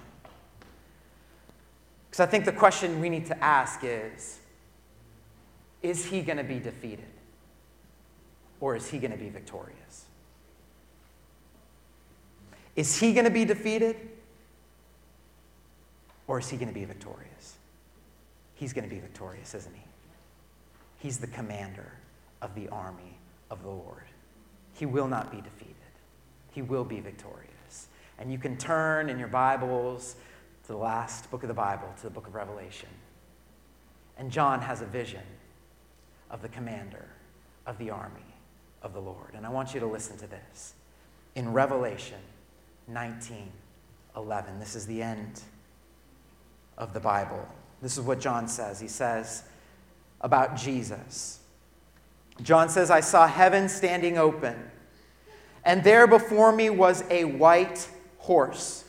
Because 2.15 2.29
I 2.29 2.31
think 2.31 2.45
the 2.45 2.53
question 2.53 3.01
we 3.01 3.09
need 3.09 3.27
to 3.27 3.45
ask 3.45 3.81
is 3.83 4.39
Is 5.83 6.05
he 6.05 6.23
going 6.23 6.37
to 6.37 6.45
be 6.45 6.61
defeated? 6.61 7.07
or 8.61 8.77
is 8.77 8.89
he 8.89 8.99
going 9.01 9.11
to 9.11 9.17
be 9.17 9.29
victorious? 9.29 10.05
Is 12.77 12.97
he 13.01 13.13
going 13.13 13.25
to 13.25 13.33
be 13.33 13.45
defeated? 13.45 13.97
Or 16.29 16.39
is 16.39 16.49
he 16.49 16.57
going 16.57 16.69
to 16.69 16.75
be 16.75 16.85
victorious? 16.85 17.57
He's 18.55 18.73
going 18.73 18.89
to 18.89 18.95
be 18.95 19.01
victorious, 19.01 19.53
isn't 19.53 19.75
he? 19.75 19.83
He's 21.01 21.19
the 21.19 21.27
commander 21.27 21.95
of 22.41 22.55
the 22.55 22.69
army 22.69 23.19
of 23.51 23.65
the 23.65 23.71
Lord. 23.71 24.05
He 24.75 24.87
will 24.87 25.09
not 25.09 25.33
be 25.33 25.41
defeated, 25.41 25.75
he 26.53 26.63
will 26.63 26.85
be 26.85 27.01
victorious. 27.01 27.89
And 28.21 28.31
you 28.31 28.39
can 28.39 28.57
turn 28.57 29.11
in 29.11 29.19
your 29.19 29.27
Bibles 29.27 30.15
to 30.67 30.73
the 30.73 30.79
last 30.79 31.31
book 31.31 31.43
of 31.43 31.49
the 31.49 31.55
Bible, 31.55 31.93
to 31.97 32.03
the 32.03 32.11
book 32.11 32.27
of 32.27 32.35
Revelation. 32.35 32.89
And 34.17 34.31
John 34.31 34.61
has 34.61 34.81
a 34.81 34.87
vision 34.87 35.23
of 36.31 36.43
the 36.43 36.49
commander 36.49 37.07
of 37.67 37.79
the 37.79 37.91
army 37.91 38.21
of 38.83 38.93
the 38.93 39.01
Lord. 39.01 39.35
And 39.35 39.47
I 39.47 39.49
want 39.49 39.75
you 39.75 39.81
to 39.81 39.87
listen 39.87 40.17
to 40.19 40.27
this. 40.27 40.75
In 41.35 41.53
Revelation 41.53 42.19
19 42.89 43.51
11, 44.17 44.61
this 44.61 44.77
is 44.77 44.87
the 44.87 45.03
end 45.03 45.41
of 46.79 46.93
the 46.93 47.01
Bible. 47.01 47.49
This 47.83 47.99
is 47.99 48.05
what 48.05 48.21
John 48.21 48.47
says. 48.47 48.79
He 48.79 48.89
says 48.89 49.43
about 50.21 50.57
Jesus. 50.57 51.41
John 52.43 52.69
says, 52.69 52.91
I 52.91 53.01
saw 53.01 53.27
heaven 53.27 53.69
standing 53.69 54.19
open, 54.19 54.71
and 55.65 55.83
there 55.85 56.07
before 56.07 56.53
me 56.53 56.71
was 56.71 57.05
a 57.11 57.25
white 57.25 57.89
horse, 58.19 58.84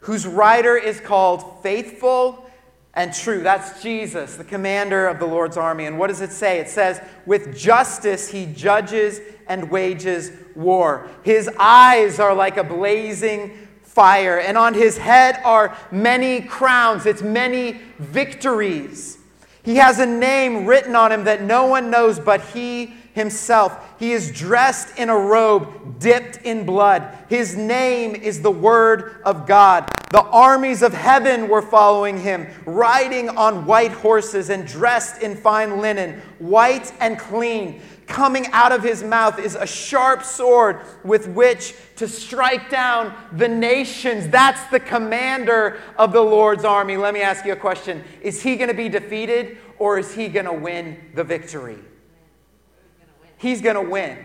whose 0.00 0.26
rider 0.26 0.76
is 0.76 1.00
called 1.00 1.62
Faithful 1.62 2.48
and 2.94 3.14
true. 3.14 3.42
That's 3.42 3.82
Jesus, 3.82 4.36
the 4.36 4.44
commander 4.44 5.06
of 5.06 5.18
the 5.18 5.26
Lord's 5.26 5.56
army. 5.56 5.86
And 5.86 5.98
what 5.98 6.08
does 6.08 6.20
it 6.20 6.32
say? 6.32 6.58
It 6.58 6.68
says, 6.68 7.00
With 7.26 7.56
justice 7.56 8.28
he 8.28 8.46
judges 8.46 9.20
and 9.46 9.70
wages 9.70 10.32
war. 10.54 11.08
His 11.22 11.48
eyes 11.58 12.18
are 12.18 12.34
like 12.34 12.56
a 12.56 12.64
blazing 12.64 13.68
fire, 13.82 14.38
and 14.38 14.56
on 14.56 14.74
his 14.74 14.98
head 14.98 15.40
are 15.44 15.76
many 15.90 16.40
crowns. 16.40 17.06
It's 17.06 17.22
many 17.22 17.80
victories. 17.98 19.18
He 19.62 19.76
has 19.76 19.98
a 19.98 20.06
name 20.06 20.66
written 20.66 20.94
on 20.96 21.12
him 21.12 21.24
that 21.24 21.42
no 21.42 21.66
one 21.66 21.90
knows 21.90 22.18
but 22.18 22.40
he 22.40 22.94
himself. 23.18 23.76
He 23.98 24.12
is 24.12 24.32
dressed 24.32 24.96
in 24.96 25.10
a 25.10 25.16
robe 25.16 25.98
dipped 25.98 26.38
in 26.38 26.64
blood. 26.64 27.16
His 27.28 27.56
name 27.56 28.14
is 28.14 28.40
the 28.40 28.50
Word 28.50 29.20
of 29.24 29.46
God. 29.46 29.90
The 30.10 30.22
armies 30.22 30.82
of 30.82 30.94
heaven 30.94 31.48
were 31.48 31.60
following 31.60 32.18
him, 32.18 32.46
riding 32.64 33.28
on 33.28 33.66
white 33.66 33.92
horses 33.92 34.48
and 34.48 34.66
dressed 34.66 35.20
in 35.20 35.36
fine 35.36 35.80
linen, 35.80 36.22
white 36.38 36.92
and 37.00 37.18
clean. 37.18 37.82
Coming 38.06 38.46
out 38.52 38.72
of 38.72 38.82
his 38.82 39.02
mouth 39.02 39.38
is 39.38 39.54
a 39.54 39.66
sharp 39.66 40.22
sword 40.22 40.80
with 41.04 41.28
which 41.28 41.74
to 41.96 42.08
strike 42.08 42.70
down 42.70 43.12
the 43.32 43.48
nations. 43.48 44.28
That's 44.28 44.64
the 44.70 44.80
commander 44.80 45.78
of 45.98 46.12
the 46.12 46.22
Lord's 46.22 46.64
army. 46.64 46.96
Let 46.96 47.12
me 47.12 47.20
ask 47.20 47.44
you 47.44 47.52
a 47.52 47.56
question 47.56 48.02
Is 48.22 48.42
he 48.42 48.56
going 48.56 48.68
to 48.68 48.74
be 48.74 48.88
defeated 48.88 49.58
or 49.78 49.98
is 49.98 50.14
he 50.14 50.28
going 50.28 50.46
to 50.46 50.54
win 50.54 50.96
the 51.14 51.24
victory? 51.24 51.78
He's 53.38 53.62
going 53.62 53.76
to 53.76 53.90
win. 53.90 54.24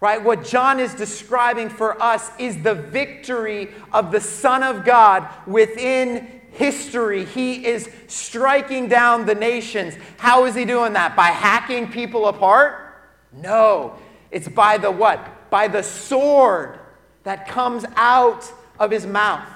Right? 0.00 0.22
What 0.22 0.44
John 0.44 0.80
is 0.80 0.94
describing 0.94 1.68
for 1.68 2.00
us 2.02 2.30
is 2.38 2.62
the 2.62 2.74
victory 2.74 3.70
of 3.92 4.10
the 4.12 4.20
Son 4.20 4.62
of 4.62 4.84
God 4.84 5.28
within 5.46 6.42
history. 6.50 7.24
He 7.24 7.66
is 7.66 7.88
striking 8.06 8.88
down 8.88 9.26
the 9.26 9.34
nations. 9.34 9.94
How 10.18 10.44
is 10.44 10.54
he 10.54 10.64
doing 10.64 10.92
that? 10.92 11.16
By 11.16 11.28
hacking 11.28 11.90
people 11.90 12.26
apart? 12.28 13.02
No. 13.32 13.98
It's 14.30 14.48
by 14.48 14.78
the 14.78 14.90
what? 14.90 15.50
By 15.50 15.68
the 15.68 15.82
sword 15.82 16.80
that 17.22 17.48
comes 17.48 17.84
out 17.96 18.52
of 18.78 18.90
his 18.90 19.06
mouth 19.06 19.48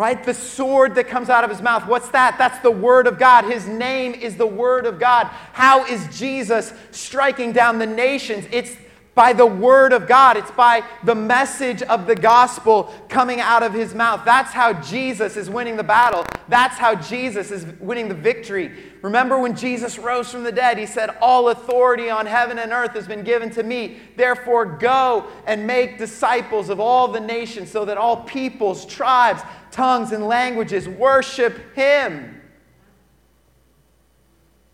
right? 0.00 0.24
The 0.24 0.32
sword 0.32 0.94
that 0.94 1.08
comes 1.08 1.28
out 1.28 1.44
of 1.44 1.50
his 1.50 1.60
mouth. 1.60 1.86
What's 1.86 2.08
that? 2.08 2.38
That's 2.38 2.58
the 2.60 2.70
Word 2.70 3.06
of 3.06 3.18
God. 3.18 3.44
His 3.44 3.68
name 3.68 4.14
is 4.14 4.34
the 4.34 4.46
Word 4.46 4.86
of 4.86 4.98
God. 4.98 5.26
How 5.52 5.84
is 5.84 6.08
Jesus 6.18 6.72
striking 6.90 7.52
down 7.52 7.78
the 7.78 7.86
nations? 7.86 8.46
It's 8.50 8.74
by 9.14 9.34
the 9.34 9.44
Word 9.44 9.92
of 9.92 10.08
God, 10.08 10.38
it's 10.38 10.50
by 10.52 10.82
the 11.04 11.14
message 11.14 11.82
of 11.82 12.06
the 12.06 12.14
gospel 12.14 12.94
coming 13.10 13.40
out 13.40 13.62
of 13.62 13.74
his 13.74 13.94
mouth. 13.94 14.22
That's 14.24 14.52
how 14.52 14.72
Jesus 14.72 15.36
is 15.36 15.50
winning 15.50 15.76
the 15.76 15.82
battle. 15.82 16.24
That's 16.48 16.78
how 16.78 16.94
Jesus 16.94 17.50
is 17.50 17.66
winning 17.80 18.08
the 18.08 18.14
victory. 18.14 18.72
Remember 19.02 19.38
when 19.38 19.56
Jesus 19.56 19.98
rose 19.98 20.30
from 20.30 20.44
the 20.44 20.52
dead, 20.52 20.78
he 20.78 20.86
said, 20.86 21.10
All 21.20 21.50
authority 21.50 22.08
on 22.08 22.24
heaven 22.24 22.58
and 22.58 22.72
earth 22.72 22.92
has 22.92 23.06
been 23.06 23.22
given 23.22 23.50
to 23.50 23.62
me. 23.62 23.98
Therefore, 24.16 24.64
go 24.64 25.26
and 25.46 25.66
make 25.66 25.98
disciples 25.98 26.70
of 26.70 26.80
all 26.80 27.08
the 27.08 27.20
nations 27.20 27.70
so 27.70 27.84
that 27.84 27.98
all 27.98 28.18
peoples, 28.24 28.86
tribes, 28.86 29.42
tongues, 29.70 30.12
and 30.12 30.26
languages 30.26 30.88
worship 30.88 31.74
him. 31.74 32.40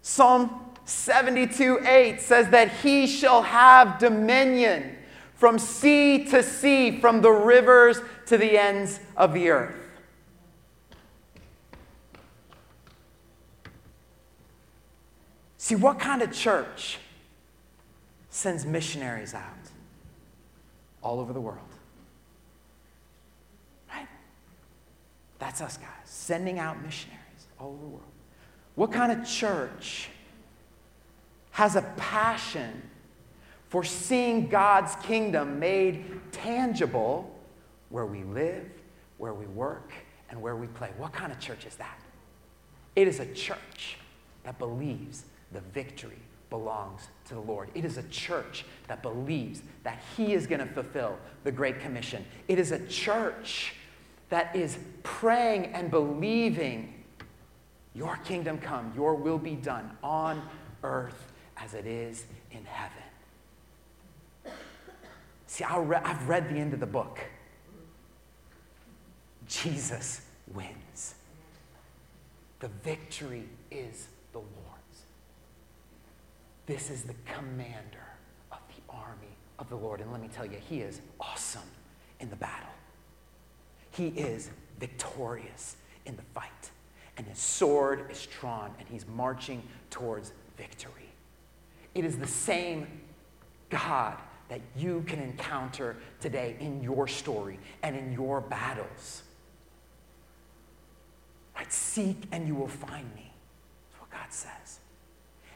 Psalm 0.02 0.66
72 0.85 1.80
8 1.85 2.20
says 2.20 2.48
that 2.50 2.70
he 2.70 3.06
shall 3.06 3.42
have 3.42 3.98
dominion 3.98 4.96
from 5.35 5.59
sea 5.59 6.24
to 6.26 6.42
sea, 6.42 7.00
from 7.00 7.20
the 7.20 7.30
rivers 7.30 8.00
to 8.26 8.38
the 8.38 8.59
ends 8.59 9.00
of 9.16 9.35
the 9.35 9.50
earth. 9.50 9.74
See, 15.59 15.74
what 15.74 15.98
kind 15.98 16.22
of 16.22 16.32
church 16.32 16.98
sends 18.30 18.64
missionaries 18.64 19.35
out 19.35 19.42
all 21.02 21.18
over 21.18 21.32
the 21.32 21.40
world? 21.40 21.75
That's 25.38 25.61
us 25.61 25.77
guys, 25.77 25.88
sending 26.05 26.59
out 26.59 26.83
missionaries 26.83 27.20
all 27.59 27.68
over 27.68 27.79
the 27.79 27.87
world. 27.87 28.03
What 28.75 28.92
kind 28.92 29.12
of 29.12 29.27
church 29.27 30.09
has 31.53 31.77
a 31.77 31.83
passion 31.96 32.83
for 33.68 33.83
seeing 33.83 34.49
God's 34.49 34.94
kingdom 34.96 35.59
made 35.59 36.20
tangible 36.33 37.35
where 37.88 38.07
we 38.07 38.25
live, 38.25 38.68
where 39.18 39.35
we 39.35 39.46
work, 39.46 39.92
and 40.31 40.40
where 40.40 40.57
we 40.57 40.66
play. 40.66 40.90
What 40.99 41.12
kind 41.12 41.33
of 41.33 41.38
church 41.38 41.66
is 41.66 41.77
that? 41.77 42.01
It 42.94 43.09
is 43.09 43.20
a 43.20 43.27
church 43.27 43.99
that 44.44 44.59
believes 44.59 45.25
the 45.53 45.61
victory 45.61 46.18
belongs 46.51 47.09
to 47.27 47.35
the 47.35 47.40
Lord. 47.40 47.70
It 47.75 47.85
is 47.85 47.96
a 47.96 48.03
church 48.05 48.64
that 48.88 49.03
believes 49.03 49.62
that 49.83 50.01
He 50.16 50.35
is 50.35 50.46
going 50.46 50.61
to 50.61 50.66
fulfill 50.66 51.18
the 51.44 51.53
Great 51.53 51.81
Commission. 51.81 52.25
It 52.49 52.59
is 52.59 52.72
a 52.72 52.87
church 52.87 53.75
that 54.28 54.54
is 54.54 54.78
praying 55.02 55.66
and 55.66 55.90
believing, 55.90 57.04
Your 57.94 58.16
kingdom 58.18 58.58
come, 58.58 58.92
Your 58.94 59.14
will 59.14 59.38
be 59.38 59.54
done 59.54 59.96
on 60.02 60.42
earth 60.82 61.32
as 61.56 61.74
it 61.74 61.86
is 61.86 62.24
in 62.50 62.64
heaven. 62.64 62.92
See, 65.46 65.64
I've 65.64 66.28
read 66.28 66.48
the 66.48 66.56
end 66.56 66.74
of 66.74 66.80
the 66.80 66.86
book. 66.86 67.20
Jesus 69.46 70.22
wins. 70.52 71.14
The 72.60 72.68
victory 72.82 73.44
is 73.70 74.08
the 74.32 74.38
Lord's. 74.38 75.02
This 76.66 76.90
is 76.90 77.04
the 77.04 77.14
commander 77.24 78.04
of 78.50 78.58
the 78.68 78.92
army 78.92 79.36
of 79.58 79.68
the 79.68 79.76
Lord. 79.76 80.00
And 80.00 80.10
let 80.10 80.20
me 80.20 80.28
tell 80.28 80.44
you, 80.44 80.58
he 80.68 80.80
is 80.80 81.00
awesome 81.20 81.62
in 82.18 82.28
the 82.28 82.36
battle. 82.36 82.68
He 83.96 84.09
is 84.09 84.50
victorious 84.78 85.76
in 86.04 86.16
the 86.16 86.22
fight. 86.35 86.70
And 87.16 87.26
his 87.26 87.38
sword 87.38 88.11
is 88.11 88.26
drawn, 88.26 88.70
and 88.78 88.87
he's 88.88 89.06
marching 89.06 89.62
towards 89.88 90.32
victory. 90.59 90.92
It 91.94 92.04
is 92.04 92.18
the 92.18 92.26
same 92.26 92.87
God 93.70 94.18
that 94.48 94.61
you 94.76 95.02
can 95.06 95.18
encounter 95.18 95.96
today 96.20 96.56
in 96.61 96.82
your 96.82 97.09
story 97.09 97.59
and 97.82 97.96
in 97.96 98.12
your 98.12 98.42
battles. 98.42 99.22
Right? 101.56 101.72
Seek 101.72 102.24
and 102.32 102.46
you 102.46 102.54
will 102.54 102.68
find 102.68 103.06
me. 103.14 103.32
That's 103.90 104.00
what 104.00 104.11
God 104.11 104.30
says. 104.30 104.80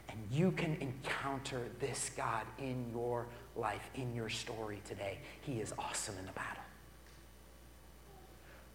And 0.09 0.17
you 0.31 0.51
can 0.51 0.75
encounter 0.81 1.61
this 1.79 2.09
God 2.17 2.45
in 2.57 2.85
your 2.91 3.27
life, 3.55 3.89
in 3.93 4.13
your 4.15 4.29
story 4.29 4.81
today. 4.83 5.19
He 5.41 5.61
is 5.61 5.73
awesome 5.77 6.17
in 6.17 6.25
the 6.25 6.31
battle. 6.31 6.60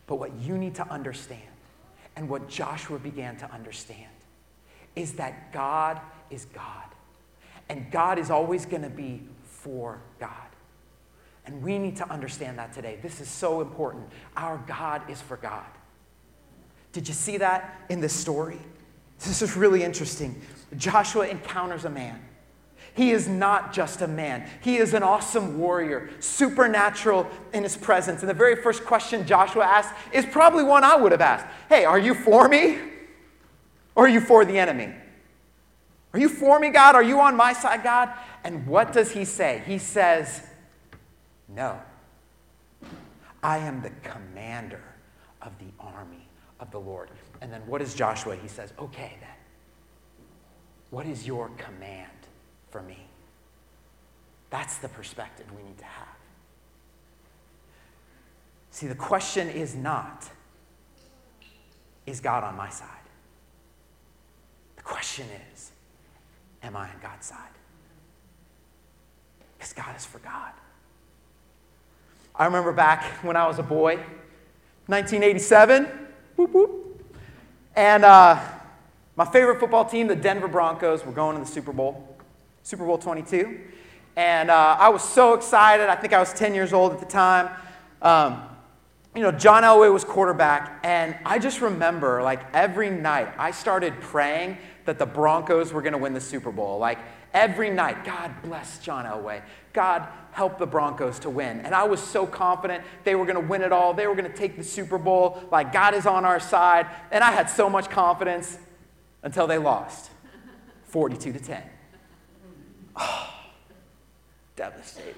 But 0.06 0.16
what 0.16 0.34
you 0.40 0.56
need 0.56 0.74
to 0.76 0.88
understand, 0.88 1.42
and 2.14 2.28
what 2.28 2.48
Joshua 2.48 2.98
began 2.98 3.36
to 3.38 3.52
understand, 3.52 4.06
is 4.94 5.14
that 5.14 5.52
God 5.52 6.00
is 6.30 6.46
God. 6.46 6.84
And 7.68 7.90
God 7.90 8.18
is 8.18 8.30
always 8.30 8.64
going 8.64 8.82
to 8.82 8.90
be 8.90 9.22
for 9.44 10.00
God. 10.20 10.30
And 11.44 11.62
we 11.62 11.78
need 11.78 11.96
to 11.96 12.10
understand 12.10 12.58
that 12.58 12.72
today. 12.72 12.98
This 13.02 13.20
is 13.20 13.28
so 13.28 13.60
important. 13.60 14.08
Our 14.36 14.58
God 14.66 15.08
is 15.10 15.20
for 15.20 15.36
God. 15.36 15.66
Did 16.92 17.08
you 17.08 17.14
see 17.14 17.36
that 17.38 17.84
in 17.88 18.00
this 18.00 18.12
story? 18.12 18.58
This 19.18 19.42
is 19.42 19.56
really 19.56 19.82
interesting. 19.82 20.40
Joshua 20.76 21.26
encounters 21.26 21.84
a 21.84 21.90
man. 21.90 22.20
He 22.96 23.10
is 23.10 23.28
not 23.28 23.74
just 23.74 24.00
a 24.00 24.08
man. 24.08 24.48
He 24.62 24.78
is 24.78 24.94
an 24.94 25.02
awesome 25.02 25.58
warrior, 25.58 26.08
supernatural 26.18 27.28
in 27.52 27.62
his 27.62 27.76
presence. 27.76 28.22
And 28.22 28.28
the 28.30 28.34
very 28.34 28.56
first 28.56 28.86
question 28.86 29.26
Joshua 29.26 29.64
asked 29.64 29.92
is 30.12 30.24
probably 30.24 30.64
one 30.64 30.82
I 30.82 30.96
would 30.96 31.12
have 31.12 31.20
asked 31.20 31.46
Hey, 31.68 31.84
are 31.84 31.98
you 31.98 32.14
for 32.14 32.48
me? 32.48 32.78
Or 33.94 34.06
are 34.06 34.08
you 34.08 34.22
for 34.22 34.46
the 34.46 34.58
enemy? 34.58 34.94
Are 36.14 36.18
you 36.18 36.30
for 36.30 36.58
me, 36.58 36.70
God? 36.70 36.94
Are 36.94 37.02
you 37.02 37.20
on 37.20 37.36
my 37.36 37.52
side, 37.52 37.82
God? 37.82 38.10
And 38.44 38.66
what 38.66 38.94
does 38.94 39.10
he 39.10 39.26
say? 39.26 39.62
He 39.66 39.76
says, 39.76 40.42
No. 41.48 41.78
I 43.42 43.58
am 43.58 43.82
the 43.82 43.92
commander 44.02 44.82
of 45.42 45.52
the 45.58 45.66
army 45.78 46.28
of 46.60 46.70
the 46.70 46.80
Lord. 46.80 47.10
And 47.42 47.52
then 47.52 47.60
what 47.66 47.82
is 47.82 47.94
Joshua? 47.94 48.36
He 48.36 48.48
says, 48.48 48.72
Okay, 48.78 49.18
then. 49.20 49.28
What 50.88 51.04
is 51.04 51.26
your 51.26 51.50
command 51.58 52.10
for 52.76 52.82
me? 52.82 52.98
That's 54.50 54.76
the 54.78 54.88
perspective 54.88 55.46
we 55.56 55.62
need 55.62 55.78
to 55.78 55.84
have. 55.84 56.16
See, 58.70 58.86
the 58.86 58.94
question 58.94 59.48
is 59.48 59.74
not, 59.74 60.28
is 62.04 62.20
God 62.20 62.44
on 62.44 62.54
my 62.54 62.68
side? 62.68 62.88
The 64.76 64.82
question 64.82 65.26
is, 65.54 65.70
am 66.62 66.76
I 66.76 66.82
on 66.82 66.96
God's 67.00 67.26
side? 67.26 67.38
Because 69.56 69.72
God 69.72 69.96
is 69.96 70.04
for 70.04 70.18
God. 70.18 70.52
I 72.34 72.44
remember 72.44 72.72
back 72.72 73.04
when 73.24 73.36
I 73.36 73.46
was 73.46 73.58
a 73.58 73.62
boy, 73.62 73.96
1987, 74.86 75.88
whoop, 76.36 76.52
whoop, 76.52 77.02
and 77.74 78.04
uh, 78.04 78.38
my 79.16 79.24
favorite 79.24 79.60
football 79.60 79.86
team, 79.86 80.08
the 80.08 80.14
Denver 80.14 80.46
Broncos, 80.46 81.06
were 81.06 81.12
going 81.12 81.38
to 81.38 81.42
the 81.42 81.50
Super 81.50 81.72
Bowl, 81.72 82.15
Super 82.66 82.84
Bowl 82.84 82.98
22. 82.98 83.60
And 84.16 84.50
uh, 84.50 84.76
I 84.76 84.88
was 84.88 85.08
so 85.08 85.34
excited. 85.34 85.88
I 85.88 85.94
think 85.94 86.12
I 86.12 86.18
was 86.18 86.32
10 86.32 86.52
years 86.52 86.72
old 86.72 86.92
at 86.92 86.98
the 86.98 87.06
time. 87.06 87.48
Um, 88.02 88.42
you 89.14 89.22
know, 89.22 89.30
John 89.30 89.62
Elway 89.62 89.92
was 89.92 90.02
quarterback, 90.02 90.80
and 90.82 91.16
I 91.24 91.38
just 91.38 91.60
remember, 91.60 92.24
like, 92.24 92.40
every 92.52 92.90
night 92.90 93.32
I 93.38 93.52
started 93.52 94.00
praying 94.00 94.58
that 94.84 94.98
the 94.98 95.06
Broncos 95.06 95.72
were 95.72 95.80
going 95.80 95.92
to 95.92 95.98
win 95.98 96.12
the 96.12 96.20
Super 96.20 96.50
Bowl. 96.50 96.80
Like, 96.80 96.98
every 97.32 97.70
night, 97.70 98.04
God 98.04 98.32
bless 98.42 98.80
John 98.80 99.04
Elway. 99.04 99.42
God 99.72 100.08
help 100.32 100.58
the 100.58 100.66
Broncos 100.66 101.20
to 101.20 101.30
win. 101.30 101.60
And 101.60 101.72
I 101.72 101.84
was 101.84 102.02
so 102.02 102.26
confident 102.26 102.82
they 103.04 103.14
were 103.14 103.26
going 103.26 103.40
to 103.40 103.48
win 103.48 103.62
it 103.62 103.70
all. 103.70 103.94
They 103.94 104.08
were 104.08 104.16
going 104.16 104.28
to 104.28 104.36
take 104.36 104.56
the 104.56 104.64
Super 104.64 104.98
Bowl. 104.98 105.40
Like, 105.52 105.72
God 105.72 105.94
is 105.94 106.04
on 106.04 106.24
our 106.24 106.40
side. 106.40 106.88
And 107.12 107.22
I 107.22 107.30
had 107.30 107.48
so 107.48 107.70
much 107.70 107.88
confidence 107.90 108.58
until 109.22 109.46
they 109.46 109.56
lost 109.56 110.10
42 110.88 111.32
to 111.32 111.38
10. 111.38 111.62
Oh, 112.96 113.32
devastating. 114.56 115.14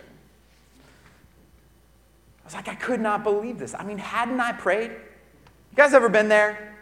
I 2.43 2.45
was 2.45 2.55
like, 2.55 2.69
I 2.69 2.75
could 2.75 3.01
not 3.01 3.23
believe 3.23 3.59
this. 3.59 3.75
I 3.75 3.85
mean, 3.85 3.99
hadn't 3.99 4.41
I 4.41 4.53
prayed? 4.53 4.91
You 4.91 5.77
guys 5.77 5.93
ever 5.93 6.09
been 6.09 6.29
there? 6.29 6.75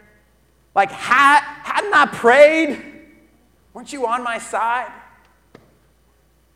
Like, 0.73 0.91
had, 0.91 1.41
hadn't 1.63 1.93
I 1.93 2.05
prayed? 2.05 2.83
Weren't 3.73 3.91
you 3.91 4.07
on 4.07 4.23
my 4.23 4.37
side? 4.37 4.91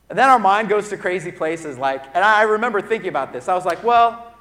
And 0.09 0.17
then 0.17 0.29
our 0.29 0.39
mind 0.39 0.69
goes 0.69 0.89
to 0.89 0.97
crazy 0.97 1.31
places 1.31 1.77
like, 1.77 2.03
and 2.13 2.23
I 2.23 2.41
remember 2.41 2.81
thinking 2.81 3.09
about 3.09 3.31
this. 3.31 3.47
I 3.47 3.53
was 3.55 3.65
like, 3.65 3.83
well, 3.83 4.33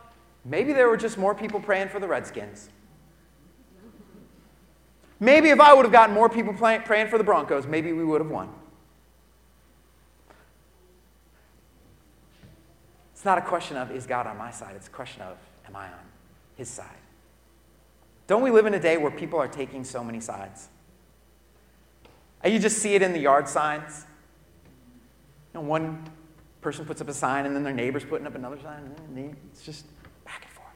maybe 0.45 0.73
there 0.73 0.89
were 0.89 0.97
just 0.97 1.17
more 1.17 1.35
people 1.35 1.61
praying 1.61 1.89
for 1.89 2.01
the 2.01 2.09
Redskins. 2.09 2.69
Maybe 5.21 5.51
if 5.51 5.61
I 5.61 5.75
would 5.75 5.85
have 5.85 5.93
gotten 5.93 6.15
more 6.15 6.29
people 6.29 6.55
praying 6.55 7.09
for 7.09 7.19
the 7.19 7.25
Broncos, 7.25 7.67
maybe 7.67 7.93
we 7.93 8.05
would 8.05 8.21
have 8.21 8.31
won. 8.31 8.49
It's 13.21 13.25
not 13.27 13.37
a 13.37 13.43
question 13.43 13.77
of, 13.77 13.91
is 13.91 14.07
God 14.07 14.27
on 14.27 14.39
my 14.39 14.51
side? 14.51 14.73
It's 14.77 14.87
a 14.87 14.91
question 14.91 15.21
of, 15.21 15.37
am 15.69 15.77
I 15.77 15.89
on 15.89 16.07
his 16.57 16.71
side? 16.71 16.87
Don't 18.27 18.41
we 18.41 18.51
live 18.51 18.65
in 18.65 18.73
a 18.73 18.81
day 18.81 18.97
where 18.97 19.11
people 19.11 19.39
are 19.39 19.47
taking 19.47 19.85
so 19.85 20.03
many 20.03 20.21
sides? 20.21 20.71
And 22.43 22.51
you 22.51 22.59
just 22.59 22.79
see 22.79 22.95
it 22.95 23.03
in 23.03 23.13
the 23.13 23.19
yard 23.19 23.47
signs. 23.47 24.07
You 25.53 25.61
know, 25.61 25.67
one 25.67 26.03
person 26.63 26.87
puts 26.87 27.03
up 27.03 27.11
a 27.11 27.13
sign 27.13 27.45
and 27.45 27.55
then 27.55 27.63
their 27.63 27.75
neighbor's 27.75 28.07
putting 28.07 28.27
up 28.27 28.37
another 28.37 28.59
sign, 28.59 28.91
and 29.15 29.37
it's 29.53 29.67
just 29.67 29.85
back 30.25 30.41
and 30.47 30.53
forth. 30.53 30.69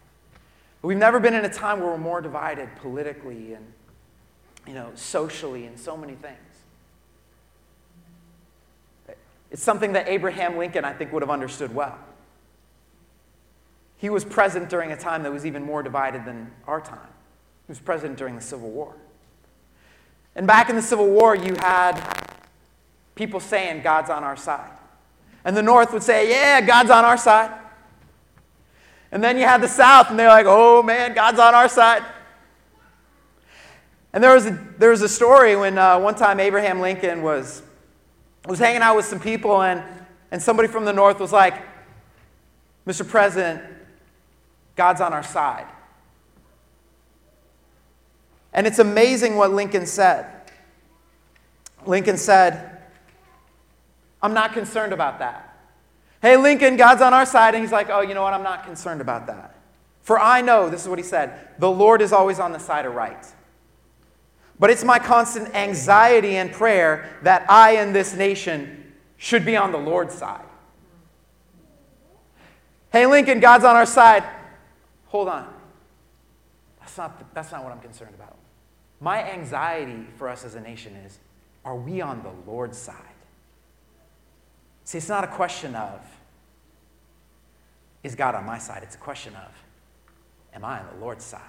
But 0.83 0.89
we've 0.89 0.99
never 0.99 1.19
been 1.19 1.33
in 1.33 1.47
a 1.47 1.51
time 1.51 1.81
where 1.81 1.93
we're 1.93 1.97
more 1.97 2.21
divided 2.21 2.69
politically 2.77 3.55
and 3.55 3.73
you 4.67 4.75
know, 4.75 4.91
socially 4.97 5.65
and 5.65 5.81
so 5.81 5.97
many 5.97 6.13
things. 6.13 6.37
It's 9.51 9.63
something 9.63 9.95
that 9.95 10.09
Abraham 10.09 10.59
Lincoln, 10.59 10.85
I 10.85 10.93
think, 10.93 11.11
would 11.11 11.23
have 11.23 11.31
understood 11.31 11.75
well. 11.75 11.99
He 14.05 14.11
was 14.11 14.23
present 14.23 14.69
during 14.69 14.93
a 14.93 14.99
time 14.99 15.23
that 15.23 15.33
was 15.33 15.47
even 15.47 15.63
more 15.63 15.83
divided 15.83 16.27
than 16.27 16.51
our 16.67 16.79
time. 16.79 17.09
He 17.67 17.71
was 17.71 17.79
present 17.81 18.19
during 18.19 18.35
the 18.35 18.43
Civil 18.43 18.69
War. 18.69 18.95
And 20.37 20.47
back 20.47 20.69
in 20.69 20.77
the 20.77 20.83
Civil 20.83 21.09
War, 21.09 21.35
you 21.35 21.55
had 21.55 21.99
people 23.15 23.41
saying, 23.41 23.81
God's 23.83 24.11
on 24.11 24.23
our 24.23 24.37
side. 24.37 24.73
And 25.43 25.57
the 25.57 25.63
North 25.63 25.91
would 25.95 26.03
say, 26.03 26.29
Yeah, 26.29 26.61
God's 26.61 26.91
on 26.91 27.07
our 27.07 27.17
side. 27.17 27.51
And 29.11 29.25
then 29.25 29.39
you 29.39 29.45
had 29.45 29.63
the 29.63 29.69
South, 29.69 30.11
and 30.11 30.19
they're 30.19 30.29
like, 30.29 30.45
Oh 30.47 30.83
man, 30.83 31.15
God's 31.15 31.39
on 31.39 31.55
our 31.55 31.71
side. 31.71 32.05
And 34.13 34.23
there 34.23 34.35
was 34.35 34.45
a, 34.45 34.69
there 34.77 34.91
was 34.91 35.01
a 35.01 35.09
story 35.09 35.57
when 35.57 35.79
uh, 35.79 35.99
one 35.99 36.15
time 36.15 36.41
Abraham 36.41 36.81
Lincoln 36.81 37.23
was, 37.23 37.63
was 38.45 38.59
hanging 38.59 38.83
out 38.83 38.97
with 38.97 39.07
some 39.07 39.19
people, 39.19 39.63
and, 39.63 39.83
and 40.31 40.43
somebody 40.43 40.69
from 40.69 40.85
the 40.85 40.93
North 40.93 41.21
was 41.21 41.33
like, 41.33 41.55
Mr. 42.87 43.09
President, 43.09 43.63
God's 44.77 45.01
on 45.01 45.13
our 45.13 45.23
side. 45.23 45.67
And 48.53 48.67
it's 48.67 48.79
amazing 48.79 49.37
what 49.37 49.53
Lincoln 49.53 49.87
said. 49.87 50.27
Lincoln 51.87 52.17
said, 52.17 52.83
I'm 54.23 54.33
not 54.33 54.53
concerned 54.53 54.93
about 54.93 55.19
that. 55.19 55.57
Hey, 56.23 56.37
Lincoln, 56.37 56.77
God's 56.77 57.03
on 57.03 57.13
our 57.13 57.27
side. 57.27 57.55
And 57.55 57.63
he's 57.63 57.73
like, 57.73 57.91
Oh, 57.91 58.01
you 58.01 58.15
know 58.15 58.23
what? 58.23 58.33
I'm 58.33 58.43
not 58.43 58.65
concerned 58.65 59.01
about 59.01 59.27
that. 59.27 59.55
For 60.03 60.19
I 60.19 60.41
know, 60.41 60.71
this 60.71 60.83
is 60.83 60.89
what 60.89 60.99
he 60.99 61.05
said, 61.05 61.49
the 61.59 61.71
Lord 61.71 62.01
is 62.01 62.13
always 62.13 62.39
on 62.39 62.53
the 62.53 62.59
side 62.59 62.87
of 62.87 62.95
right. 62.95 63.27
But 64.59 64.71
it's 64.71 64.85
my 64.85 64.99
constant 64.99 65.55
anxiety 65.55 66.37
and 66.37 66.53
prayer 66.53 67.11
that 67.23 67.51
I 67.51 67.73
and 67.73 67.95
this 67.95 68.15
nation 68.15 68.95
should 69.17 69.45
be 69.45 69.57
on 69.57 69.73
the 69.73 69.79
Lord's 69.79 70.15
side. 70.15 70.45
Hey, 72.93 73.07
Lincoln, 73.07 73.41
God's 73.41 73.65
on 73.65 73.75
our 73.75 73.87
side. 73.87 74.23
Hold 75.15 75.29
on. 75.29 75.47
That's 76.81 76.99
not, 76.99 77.35
that's 77.35 77.53
not 77.53 77.63
what 77.63 77.73
I'm 77.73 77.79
concerned 77.79 78.17
about. 78.17 78.37
My 79.01 79.23
anxiety 79.23 80.09
for 80.17 80.29
us 80.29 80.45
as 80.45 80.57
a 80.57 80.61
nation 80.61 80.97
is 81.07 81.21
are 81.65 81.77
we 81.77 82.01
on 82.01 82.25
the 82.25 82.51
Lord's 82.51 82.77
side? 82.77 82.97
See, 84.83 84.99
it's 84.99 85.09
not 85.09 85.23
a 85.23 85.29
question 85.29 85.77
of 85.77 86.01
is 88.03 88.17
God 88.17 88.35
on 88.35 88.45
my 88.45 88.59
side? 88.59 88.83
It's 88.83 88.97
a 88.97 88.99
question 88.99 89.37
of 89.37 89.53
am 90.53 90.65
I 90.65 90.81
on 90.81 90.87
the 90.93 91.01
Lord's 91.01 91.25
side? 91.25 91.41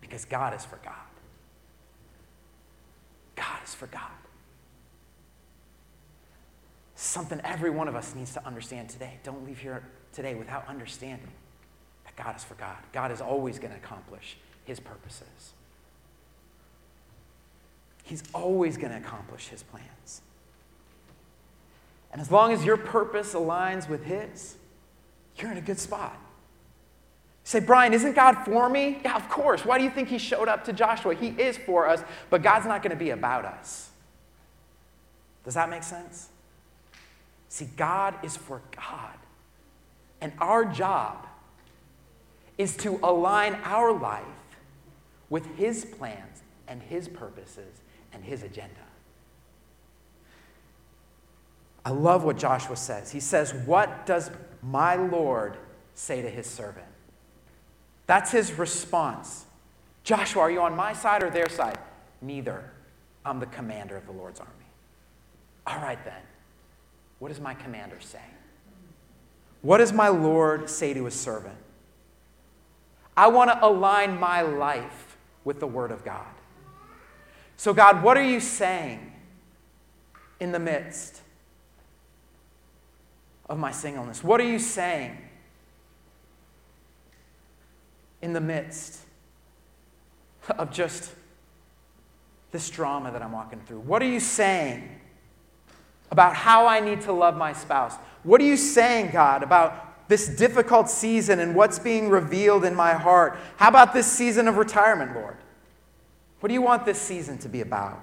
Because 0.00 0.24
God 0.24 0.54
is 0.54 0.64
for 0.64 0.76
God. 0.82 0.94
God 3.36 3.58
is 3.62 3.74
for 3.74 3.88
God. 3.88 4.10
Something 6.94 7.42
every 7.44 7.68
one 7.68 7.88
of 7.88 7.94
us 7.94 8.14
needs 8.14 8.32
to 8.32 8.46
understand 8.46 8.88
today. 8.88 9.18
Don't 9.22 9.46
leave 9.46 9.58
here 9.58 9.82
today 10.14 10.34
without 10.34 10.66
understanding 10.66 11.28
that 12.04 12.16
God 12.16 12.36
is 12.36 12.44
for 12.44 12.54
God. 12.54 12.76
God 12.92 13.10
is 13.10 13.20
always 13.20 13.58
going 13.58 13.72
to 13.72 13.78
accomplish 13.78 14.36
his 14.64 14.80
purposes. 14.80 15.52
He's 18.04 18.22
always 18.34 18.76
going 18.76 18.92
to 18.92 18.98
accomplish 18.98 19.48
his 19.48 19.62
plans. 19.62 20.22
And 22.12 22.20
as 22.20 22.30
long 22.30 22.52
as 22.52 22.64
your 22.64 22.76
purpose 22.76 23.34
aligns 23.34 23.88
with 23.88 24.04
his, 24.04 24.56
you're 25.36 25.50
in 25.50 25.56
a 25.56 25.62
good 25.62 25.78
spot. 25.78 26.18
Say, 27.44 27.60
Brian, 27.60 27.92
isn't 27.92 28.14
God 28.14 28.34
for 28.44 28.68
me? 28.68 29.00
Yeah, 29.02 29.16
of 29.16 29.28
course. 29.28 29.64
Why 29.64 29.78
do 29.78 29.84
you 29.84 29.90
think 29.90 30.08
he 30.08 30.18
showed 30.18 30.46
up 30.46 30.64
to 30.64 30.72
Joshua? 30.72 31.14
He 31.14 31.28
is 31.28 31.56
for 31.56 31.88
us, 31.88 32.04
but 32.30 32.42
God's 32.42 32.66
not 32.66 32.82
going 32.82 32.90
to 32.90 32.96
be 32.96 33.10
about 33.10 33.44
us. 33.44 33.90
Does 35.44 35.54
that 35.54 35.68
make 35.68 35.82
sense? 35.82 36.28
See, 37.48 37.68
God 37.76 38.14
is 38.22 38.36
for 38.36 38.62
God. 38.76 39.14
And 40.20 40.32
our 40.38 40.64
job 40.64 41.26
is 42.62 42.76
to 42.76 43.00
align 43.02 43.54
our 43.64 43.92
life 43.92 44.24
with 45.28 45.44
his 45.56 45.84
plans 45.84 46.42
and 46.68 46.80
his 46.80 47.08
purposes 47.08 47.80
and 48.12 48.24
his 48.24 48.44
agenda. 48.44 48.74
I 51.84 51.90
love 51.90 52.22
what 52.22 52.38
Joshua 52.38 52.76
says. 52.76 53.10
He 53.10 53.18
says, 53.18 53.52
What 53.52 54.06
does 54.06 54.30
my 54.62 54.94
Lord 54.94 55.56
say 55.94 56.22
to 56.22 56.30
his 56.30 56.46
servant? 56.46 56.86
That's 58.06 58.30
his 58.30 58.56
response. 58.56 59.44
Joshua, 60.04 60.42
are 60.42 60.50
you 60.50 60.60
on 60.60 60.76
my 60.76 60.92
side 60.92 61.22
or 61.22 61.30
their 61.30 61.48
side? 61.48 61.78
Neither. 62.20 62.70
I'm 63.24 63.40
the 63.40 63.46
commander 63.46 63.96
of 63.96 64.06
the 64.06 64.12
Lord's 64.12 64.38
army. 64.38 64.52
All 65.66 65.78
right, 65.78 66.02
then. 66.04 66.20
What 67.18 67.28
does 67.28 67.40
my 67.40 67.54
commander 67.54 67.98
say? 68.00 68.22
What 69.62 69.78
does 69.78 69.92
my 69.92 70.08
Lord 70.08 70.68
say 70.68 70.92
to 70.92 71.04
his 71.04 71.14
servant? 71.14 71.56
I 73.16 73.28
want 73.28 73.50
to 73.50 73.64
align 73.64 74.18
my 74.18 74.42
life 74.42 75.16
with 75.44 75.60
the 75.60 75.66
Word 75.66 75.90
of 75.90 76.04
God. 76.04 76.26
So, 77.56 77.72
God, 77.72 78.02
what 78.02 78.16
are 78.16 78.24
you 78.24 78.40
saying 78.40 79.12
in 80.40 80.52
the 80.52 80.58
midst 80.58 81.20
of 83.48 83.58
my 83.58 83.70
singleness? 83.70 84.24
What 84.24 84.40
are 84.40 84.46
you 84.46 84.58
saying 84.58 85.16
in 88.22 88.32
the 88.32 88.40
midst 88.40 89.00
of 90.50 90.70
just 90.72 91.12
this 92.50 92.70
drama 92.70 93.10
that 93.12 93.22
I'm 93.22 93.32
walking 93.32 93.60
through? 93.60 93.80
What 93.80 94.02
are 94.02 94.06
you 94.06 94.20
saying 94.20 94.88
about 96.10 96.34
how 96.34 96.66
I 96.66 96.80
need 96.80 97.02
to 97.02 97.12
love 97.12 97.36
my 97.36 97.52
spouse? 97.52 97.94
What 98.22 98.40
are 98.40 98.44
you 98.44 98.56
saying, 98.56 99.10
God, 99.12 99.42
about 99.42 99.91
this 100.12 100.28
difficult 100.28 100.90
season 100.90 101.40
and 101.40 101.54
what's 101.54 101.78
being 101.78 102.10
revealed 102.10 102.66
in 102.66 102.74
my 102.74 102.92
heart? 102.92 103.34
How 103.56 103.70
about 103.70 103.94
this 103.94 104.06
season 104.06 104.46
of 104.46 104.58
retirement, 104.58 105.14
Lord? 105.14 105.38
What 106.40 106.48
do 106.48 106.52
you 106.52 106.60
want 106.60 106.84
this 106.84 107.00
season 107.00 107.38
to 107.38 107.48
be 107.48 107.62
about? 107.62 107.98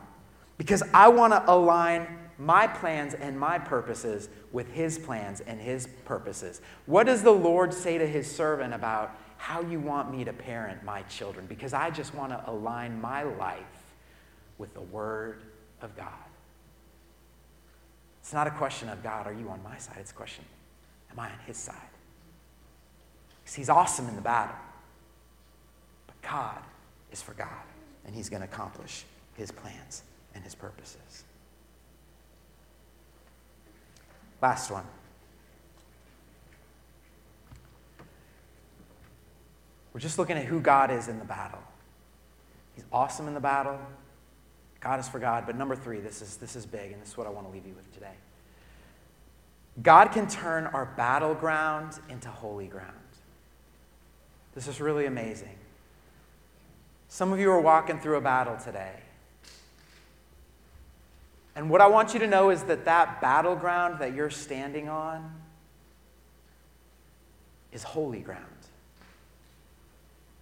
Because 0.58 0.82
I 0.92 1.10
want 1.10 1.34
to 1.34 1.44
align 1.48 2.08
my 2.40 2.66
plans 2.66 3.14
and 3.14 3.40
my 3.40 3.60
purposes 3.60 4.28
with 4.52 4.72
his 4.74 4.98
plans 4.98 5.42
and 5.42 5.62
his 5.62 5.88
purposes. 6.06 6.62
What 6.88 7.06
does 7.06 7.22
the 7.22 7.30
Lord 7.30 7.72
say 7.76 8.00
to 8.00 8.08
his 8.08 8.26
servant 8.26 8.74
about 8.74 9.16
how 9.38 9.62
you 9.62 9.80
want 9.80 10.12
me 10.12 10.24
to 10.24 10.34
parent 10.34 10.84
my 10.84 11.04
children? 11.04 11.46
Because 11.46 11.76
I 11.76 11.92
just 11.92 12.16
want 12.16 12.32
to 12.32 12.44
align 12.50 13.00
my 13.00 13.22
life 13.22 13.94
with 14.58 14.74
the 14.74 14.82
Word 14.82 15.44
of 15.84 15.96
God. 15.96 16.08
It's 18.22 18.34
not 18.34 18.48
a 18.48 18.52
question 18.52 18.90
of 18.90 19.04
God, 19.04 19.28
are 19.28 19.34
you 19.34 19.48
on 19.50 19.62
my 19.62 19.78
side? 19.78 19.98
It's 20.00 20.10
a 20.10 20.16
question, 20.16 20.44
am 21.12 21.20
I 21.20 21.26
on 21.26 21.40
his 21.46 21.58
side? 21.58 21.89
Because 23.50 23.56
he's 23.56 23.70
awesome 23.70 24.08
in 24.08 24.16
the 24.16 24.22
battle. 24.22 24.56
But 26.06 26.22
God 26.22 26.60
is 27.12 27.20
for 27.20 27.34
God, 27.34 27.48
and 28.06 28.14
he's 28.14 28.30
going 28.30 28.44
to 28.44 28.48
accomplish 28.48 29.06
his 29.38 29.50
plans 29.52 30.04
and 30.36 30.44
his 30.44 30.54
purposes. 30.54 31.24
Last 34.40 34.70
one. 34.70 34.84
We're 39.94 40.00
just 40.00 40.20
looking 40.20 40.38
at 40.38 40.46
who 40.46 40.60
God 40.60 40.92
is 40.92 41.08
in 41.08 41.18
the 41.18 41.26
battle. 41.26 41.64
He's 42.76 42.86
awesome 42.94 43.28
in 43.28 43.34
the 43.34 43.40
battle. 43.40 43.80
God 44.80 45.00
is 45.00 45.10
for 45.10 45.18
God. 45.18 45.48
But 45.48 45.56
number 45.58 45.76
three, 45.76 46.02
this 46.02 46.22
is, 46.22 46.38
this 46.38 46.56
is 46.56 46.68
big, 46.68 46.92
and 46.92 47.02
this 47.02 47.10
is 47.10 47.18
what 47.18 47.26
I 47.26 47.32
want 47.32 47.48
to 47.48 47.52
leave 47.52 47.66
you 47.66 47.74
with 47.74 47.92
today. 47.96 48.14
God 49.82 50.12
can 50.12 50.28
turn 50.28 50.68
our 50.68 50.86
battleground 50.86 52.00
into 52.10 52.30
holy 52.30 52.68
ground. 52.68 52.94
This 54.60 54.68
is 54.68 54.82
really 54.82 55.06
amazing. 55.06 55.56
Some 57.08 57.32
of 57.32 57.40
you 57.40 57.50
are 57.50 57.62
walking 57.62 57.98
through 58.02 58.18
a 58.18 58.22
battle 58.22 58.58
today. 58.58 58.92
And 61.56 61.70
what 61.70 61.80
I 61.80 61.88
want 61.88 62.14
you 62.14 62.20
to 62.20 62.28
know 62.28 62.50
is 62.50 62.64
that 62.64 62.84
that 62.84 63.22
battleground 63.22 64.00
that 64.00 64.14
you're 64.14 64.30
standing 64.30 64.90
on 64.90 65.34
is 67.72 67.84
holy 67.84 68.20
ground. 68.20 68.44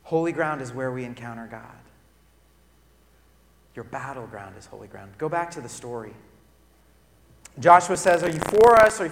Holy 0.02 0.32
ground 0.32 0.64
is 0.64 0.74
where 0.74 0.92
we 0.92 1.04
encounter 1.04 1.46
God. 1.46 1.62
Your 3.76 3.86
battleground 3.86 4.56
is 4.58 4.66
holy 4.66 4.88
ground. 4.88 5.12
Go 5.20 5.30
back 5.30 5.52
to 5.52 5.62
the 5.62 5.70
story. 5.70 6.16
Joshua 7.60 7.96
says, 7.96 8.24
Are 8.24 8.32
you 8.32 8.40
for 8.40 8.82
us? 8.82 9.00
or 9.00 9.06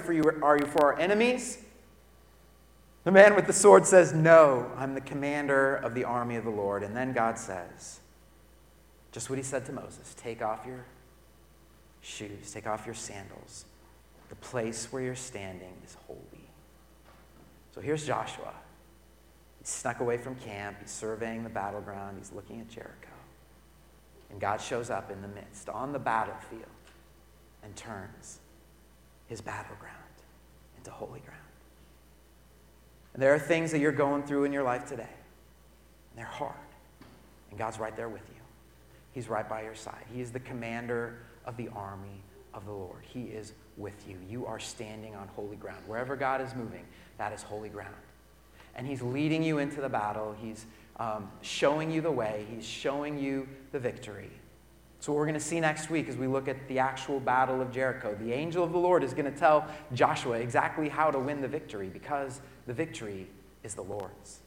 are 0.43 0.57
you 0.57 0.65
for 0.65 0.93
our 0.93 0.99
enemies? 0.99 1.59
The 3.05 3.11
man 3.11 3.35
with 3.35 3.47
the 3.47 3.53
sword 3.53 3.85
says, 3.85 4.13
No, 4.13 4.69
I'm 4.75 4.93
the 4.93 5.01
commander 5.01 5.75
of 5.75 5.93
the 5.93 6.03
army 6.03 6.35
of 6.35 6.43
the 6.43 6.49
Lord. 6.49 6.83
And 6.83 6.95
then 6.95 7.13
God 7.13 7.37
says, 7.37 8.01
just 9.15 9.29
what 9.29 9.39
he 9.39 9.43
said 9.43 9.65
to 9.67 9.71
Moses 9.71 10.13
take 10.17 10.41
off 10.41 10.65
your 10.67 10.83
shoes, 12.01 12.51
take 12.51 12.67
off 12.67 12.85
your 12.85 12.93
sandals. 12.93 13.63
The 14.27 14.35
place 14.35 14.91
where 14.91 15.01
you're 15.01 15.15
standing 15.15 15.71
is 15.85 15.95
holy. 16.05 16.49
So 17.73 17.79
here's 17.79 18.05
Joshua. 18.05 18.51
He's 19.59 19.69
snuck 19.69 20.01
away 20.01 20.17
from 20.17 20.35
camp, 20.35 20.79
he's 20.81 20.91
surveying 20.91 21.45
the 21.45 21.49
battleground, 21.49 22.17
he's 22.17 22.33
looking 22.33 22.59
at 22.59 22.67
Jericho. 22.67 23.07
And 24.31 24.41
God 24.41 24.59
shows 24.59 24.89
up 24.89 25.09
in 25.09 25.21
the 25.21 25.29
midst, 25.29 25.69
on 25.69 25.93
the 25.93 25.99
battlefield, 25.99 26.65
and 27.63 27.73
turns 27.77 28.39
his 29.27 29.39
battleground 29.39 29.95
into 30.75 30.91
holy 30.91 31.21
ground. 31.21 31.44
And 33.15 33.21
there 33.21 33.33
are 33.33 33.39
things 33.39 33.71
that 33.71 33.79
you're 33.79 33.93
going 33.93 34.23
through 34.23 34.43
in 34.43 34.51
your 34.51 34.63
life 34.63 34.89
today, 34.89 35.03
and 35.03 36.17
they're 36.17 36.25
hard. 36.25 36.51
And 37.49 37.57
God's 37.57 37.79
right 37.79 37.95
there 37.95 38.09
with 38.09 38.27
you. 38.27 38.41
He's 39.13 39.29
right 39.29 39.47
by 39.47 39.63
your 39.63 39.73
side. 39.73 40.03
He 40.13 40.19
is 40.19 40.31
the 40.31 40.41
commander 40.41 41.19
of 41.45 41.55
the 41.55 41.69
army 41.69 42.21
of 42.53 42.65
the 42.65 42.73
Lord. 42.73 43.03
He 43.03 43.21
is 43.21 43.53
with 43.77 44.05
you. 44.05 44.17
You 44.29 44.45
are 44.45 44.59
standing 44.59 45.15
on 45.15 45.29
holy 45.29 45.55
ground. 45.55 45.81
Wherever 45.87 46.17
God 46.17 46.41
is 46.41 46.53
moving, 46.55 46.83
that 47.17 47.31
is 47.31 47.41
holy 47.41 47.69
ground. 47.69 47.95
And 48.75 48.85
He's 48.85 49.01
leading 49.01 49.41
you 49.43 49.59
into 49.59 49.79
the 49.79 49.87
battle. 49.87 50.35
He's 50.37 50.65
um, 50.99 51.31
showing 51.41 51.91
you 51.91 52.01
the 52.01 52.11
way, 52.11 52.45
He's 52.53 52.67
showing 52.67 53.17
you 53.17 53.47
the 53.71 53.79
victory. 53.79 54.29
So, 54.99 55.13
what 55.13 55.19
we're 55.19 55.27
going 55.27 55.35
to 55.35 55.39
see 55.39 55.61
next 55.61 55.89
week 55.89 56.09
as 56.09 56.17
we 56.17 56.27
look 56.27 56.49
at 56.49 56.67
the 56.67 56.79
actual 56.79 57.21
battle 57.21 57.61
of 57.61 57.71
Jericho, 57.71 58.13
the 58.19 58.33
angel 58.33 58.61
of 58.61 58.73
the 58.73 58.77
Lord 58.77 59.05
is 59.05 59.13
going 59.13 59.31
to 59.31 59.39
tell 59.39 59.67
Joshua 59.93 60.37
exactly 60.39 60.89
how 60.89 61.11
to 61.11 61.19
win 61.19 61.39
the 61.39 61.47
victory 61.47 61.87
because 61.87 62.41
the 62.67 62.73
victory 62.73 63.27
is 63.63 63.75
the 63.75 63.83
Lord's. 63.83 64.39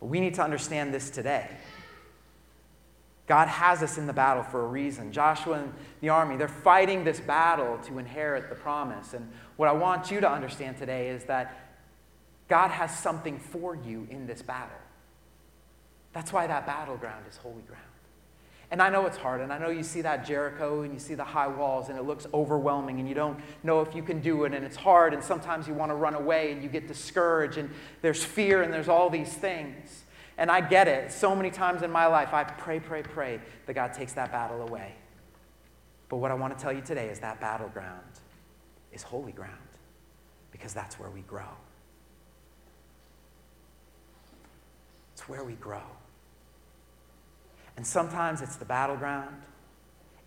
But 0.00 0.06
we 0.06 0.20
need 0.20 0.34
to 0.34 0.42
understand 0.42 0.92
this 0.92 1.10
today. 1.10 1.48
God 3.26 3.48
has 3.48 3.82
us 3.82 3.96
in 3.96 4.06
the 4.06 4.12
battle 4.12 4.42
for 4.42 4.64
a 4.64 4.68
reason. 4.68 5.10
Joshua 5.10 5.60
and 5.60 5.72
the 6.02 6.10
army, 6.10 6.36
they're 6.36 6.46
fighting 6.46 7.04
this 7.04 7.20
battle 7.20 7.78
to 7.86 7.98
inherit 7.98 8.50
the 8.50 8.54
promise. 8.54 9.14
And 9.14 9.30
what 9.56 9.68
I 9.68 9.72
want 9.72 10.10
you 10.10 10.20
to 10.20 10.30
understand 10.30 10.76
today 10.76 11.08
is 11.08 11.24
that 11.24 11.72
God 12.48 12.70
has 12.70 12.96
something 12.98 13.38
for 13.38 13.74
you 13.74 14.06
in 14.10 14.26
this 14.26 14.42
battle. 14.42 14.76
That's 16.12 16.32
why 16.32 16.46
that 16.46 16.66
battleground 16.66 17.24
is 17.28 17.38
holy 17.38 17.62
ground. 17.62 17.93
And 18.70 18.80
I 18.82 18.88
know 18.88 19.06
it's 19.06 19.16
hard, 19.16 19.40
and 19.40 19.52
I 19.52 19.58
know 19.58 19.68
you 19.68 19.82
see 19.82 20.00
that 20.00 20.24
Jericho 20.24 20.82
and 20.82 20.92
you 20.92 20.98
see 20.98 21.14
the 21.14 21.24
high 21.24 21.46
walls, 21.46 21.90
and 21.90 21.98
it 21.98 22.02
looks 22.02 22.26
overwhelming, 22.34 22.98
and 22.98 23.08
you 23.08 23.14
don't 23.14 23.38
know 23.62 23.80
if 23.82 23.94
you 23.94 24.02
can 24.02 24.20
do 24.20 24.44
it, 24.44 24.54
and 24.54 24.64
it's 24.64 24.76
hard, 24.76 25.14
and 25.14 25.22
sometimes 25.22 25.68
you 25.68 25.74
want 25.74 25.90
to 25.90 25.94
run 25.94 26.14
away, 26.14 26.50
and 26.52 26.62
you 26.62 26.68
get 26.68 26.88
discouraged, 26.88 27.58
and 27.58 27.70
there's 28.02 28.24
fear, 28.24 28.62
and 28.62 28.72
there's 28.72 28.88
all 28.88 29.10
these 29.10 29.32
things. 29.32 30.04
And 30.36 30.50
I 30.50 30.60
get 30.60 30.88
it. 30.88 31.12
So 31.12 31.36
many 31.36 31.50
times 31.50 31.82
in 31.82 31.90
my 31.90 32.06
life, 32.06 32.34
I 32.34 32.44
pray, 32.44 32.80
pray, 32.80 33.02
pray 33.02 33.40
that 33.66 33.74
God 33.74 33.92
takes 33.92 34.14
that 34.14 34.32
battle 34.32 34.62
away. 34.62 34.94
But 36.08 36.16
what 36.16 36.30
I 36.30 36.34
want 36.34 36.56
to 36.56 36.62
tell 36.62 36.72
you 36.72 36.80
today 36.80 37.08
is 37.08 37.20
that 37.20 37.40
battleground 37.40 38.00
is 38.92 39.02
holy 39.02 39.32
ground 39.32 39.52
because 40.50 40.74
that's 40.74 40.98
where 40.98 41.10
we 41.10 41.20
grow. 41.22 41.42
It's 45.12 45.28
where 45.28 45.44
we 45.44 45.54
grow. 45.54 45.82
And 47.76 47.86
sometimes 47.86 48.40
it's 48.40 48.56
the 48.56 48.64
battleground, 48.64 49.34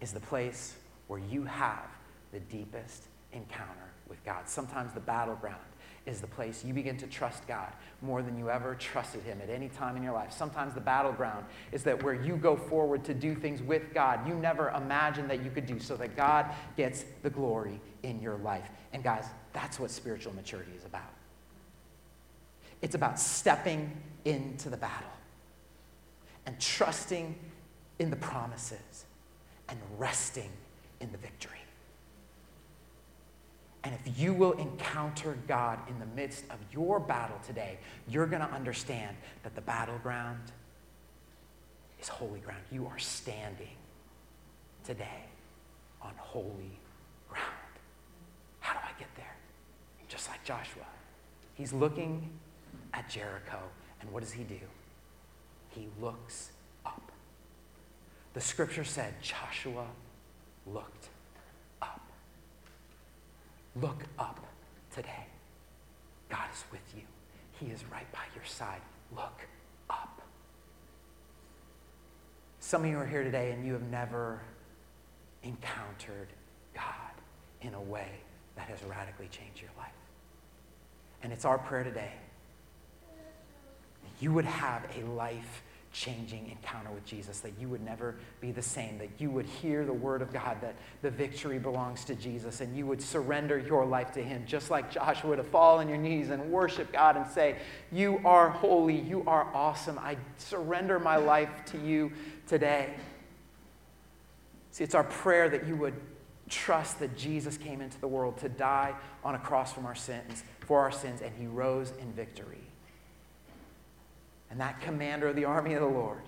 is 0.01 0.11
the 0.11 0.19
place 0.19 0.75
where 1.07 1.19
you 1.19 1.43
have 1.43 1.89
the 2.31 2.39
deepest 2.39 3.03
encounter 3.31 3.91
with 4.07 4.23
God. 4.25 4.47
Sometimes 4.47 4.93
the 4.93 4.99
battleground 4.99 5.61
is 6.05 6.21
the 6.21 6.27
place 6.27 6.63
you 6.63 6.73
begin 6.73 6.97
to 6.97 7.07
trust 7.07 7.45
God 7.47 7.67
more 8.01 8.21
than 8.21 8.37
you 8.37 8.49
ever 8.49 8.75
trusted 8.75 9.23
Him 9.23 9.39
at 9.41 9.49
any 9.49 9.67
time 9.67 9.97
in 9.97 10.03
your 10.03 10.13
life. 10.13 10.31
Sometimes 10.31 10.73
the 10.73 10.81
battleground 10.81 11.45
is 11.71 11.83
that 11.83 12.01
where 12.01 12.13
you 12.13 12.37
go 12.37 12.55
forward 12.55 13.03
to 13.05 13.13
do 13.13 13.35
things 13.35 13.61
with 13.61 13.93
God 13.93 14.27
you 14.27 14.33
never 14.35 14.69
imagined 14.69 15.29
that 15.29 15.43
you 15.43 15.51
could 15.51 15.65
do 15.65 15.79
so 15.79 15.97
that 15.97 16.15
God 16.15 16.47
gets 16.77 17.03
the 17.23 17.29
glory 17.29 17.79
in 18.03 18.21
your 18.21 18.37
life. 18.37 18.69
And 18.93 19.03
guys, 19.03 19.25
that's 19.51 19.79
what 19.79 19.91
spiritual 19.91 20.33
maturity 20.33 20.71
is 20.77 20.85
about. 20.85 21.13
It's 22.81 22.95
about 22.95 23.19
stepping 23.19 23.91
into 24.23 24.69
the 24.69 24.77
battle 24.77 25.09
and 26.47 26.59
trusting 26.59 27.35
in 27.99 28.09
the 28.09 28.15
promises 28.15 29.05
and 29.69 29.77
resting 29.97 30.49
in 31.01 31.11
the 31.11 31.17
victory. 31.17 31.51
And 33.83 33.93
if 33.93 34.19
you 34.19 34.33
will 34.33 34.53
encounter 34.53 35.37
God 35.47 35.79
in 35.87 35.99
the 35.99 36.05
midst 36.07 36.45
of 36.49 36.57
your 36.71 36.99
battle 36.99 37.37
today, 37.45 37.77
you're 38.09 38.25
going 38.25 38.41
to 38.41 38.49
understand 38.51 39.15
that 39.43 39.55
the 39.55 39.61
battleground 39.61 40.51
is 42.01 42.07
holy 42.07 42.39
ground. 42.39 42.61
You 42.71 42.87
are 42.87 42.99
standing 42.99 43.75
today 44.83 45.25
on 46.01 46.13
holy 46.17 46.79
ground. 47.29 47.45
How 48.61 48.73
do 48.73 48.79
I 48.83 48.97
get 48.99 49.13
there? 49.15 49.35
Just 50.07 50.29
like 50.29 50.43
Joshua. 50.43 50.85
He's 51.55 51.73
looking 51.73 52.29
at 52.93 53.09
Jericho, 53.09 53.59
and 53.99 54.11
what 54.11 54.23
does 54.23 54.31
he 54.31 54.43
do? 54.43 54.59
He 55.77 55.87
looks 56.01 56.49
up. 56.85 57.11
The 58.33 58.41
scripture 58.41 58.83
said 58.83 59.13
Joshua 59.21 59.85
looked 60.65 61.09
up. 61.83 62.01
Look 63.79 64.03
up 64.17 64.43
today. 64.93 65.27
God 66.29 66.47
is 66.51 66.63
with 66.71 66.81
you, 66.95 67.03
He 67.59 67.67
is 67.71 67.83
right 67.91 68.11
by 68.11 68.23
your 68.35 68.43
side. 68.43 68.81
Look 69.15 69.41
up. 69.89 70.21
Some 72.59 72.83
of 72.83 72.89
you 72.89 72.97
are 72.97 73.05
here 73.05 73.23
today 73.23 73.51
and 73.51 73.65
you 73.65 73.73
have 73.73 73.89
never 73.89 74.41
encountered 75.43 76.27
God 76.73 76.83
in 77.61 77.75
a 77.75 77.81
way 77.81 78.09
that 78.55 78.67
has 78.67 78.83
radically 78.83 79.27
changed 79.27 79.61
your 79.61 79.71
life. 79.77 79.91
And 81.21 81.31
it's 81.31 81.45
our 81.45 81.59
prayer 81.59 81.83
today 81.83 82.11
you 84.19 84.33
would 84.33 84.45
have 84.45 84.83
a 84.97 85.05
life 85.05 85.63
changing 85.93 86.49
encounter 86.51 86.91
with 86.91 87.05
Jesus, 87.05 87.39
that 87.39 87.53
you 87.59 87.67
would 87.69 87.83
never 87.83 88.15
be 88.39 88.51
the 88.51 88.61
same, 88.61 88.99
that 88.99 89.09
you 89.17 89.31
would 89.31 89.45
hear 89.45 89.83
the 89.83 89.93
word 89.93 90.21
of 90.21 90.31
God, 90.31 90.57
that 90.61 90.75
the 91.01 91.09
victory 91.09 91.57
belongs 91.57 92.05
to 92.05 92.15
Jesus, 92.15 92.61
and 92.61 92.77
you 92.77 92.85
would 92.85 93.01
surrender 93.01 93.57
your 93.57 93.85
life 93.85 94.11
to 94.13 94.23
Him, 94.23 94.43
just 94.45 94.69
like 94.69 94.91
Joshua, 94.91 95.35
to 95.35 95.43
fall 95.43 95.79
on 95.79 95.89
your 95.89 95.97
knees 95.97 96.29
and 96.29 96.51
worship 96.51 96.91
God 96.91 97.17
and 97.17 97.25
say, 97.25 97.55
You 97.91 98.21
are 98.25 98.49
holy, 98.49 98.99
you 98.99 99.23
are 99.25 99.47
awesome. 99.55 99.97
I 99.97 100.17
surrender 100.37 100.99
my 100.99 101.15
life 101.15 101.49
to 101.67 101.79
you 101.79 102.11
today. 102.47 102.93
See, 104.71 104.83
it's 104.83 104.95
our 104.95 105.05
prayer 105.05 105.49
that 105.49 105.65
you 105.65 105.75
would 105.77 105.95
trust 106.47 106.99
that 106.99 107.17
Jesus 107.17 107.57
came 107.57 107.81
into 107.81 107.99
the 107.99 108.07
world 108.07 108.37
to 108.37 108.49
die 108.49 108.93
on 109.23 109.33
a 109.33 109.39
cross 109.39 109.73
from 109.73 109.87
our 109.87 109.95
sins, 109.95 110.43
for 110.59 110.79
our 110.79 110.91
sins, 110.91 111.21
and 111.21 111.33
he 111.35 111.47
rose 111.47 111.91
in 111.99 112.11
victory. 112.13 112.66
And 114.49 114.59
that 114.59 114.81
commander 114.81 115.27
of 115.27 115.35
the 115.35 115.45
army 115.45 115.73
of 115.73 115.81
the 115.81 115.87
Lord 115.87 116.21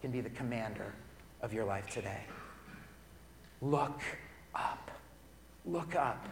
can 0.00 0.10
be 0.10 0.20
the 0.20 0.30
commander 0.30 0.92
of 1.40 1.52
your 1.52 1.64
life 1.64 1.86
today. 1.88 2.24
Look 3.60 4.00
up. 4.54 4.90
Look 5.64 5.94
up. 5.94 6.26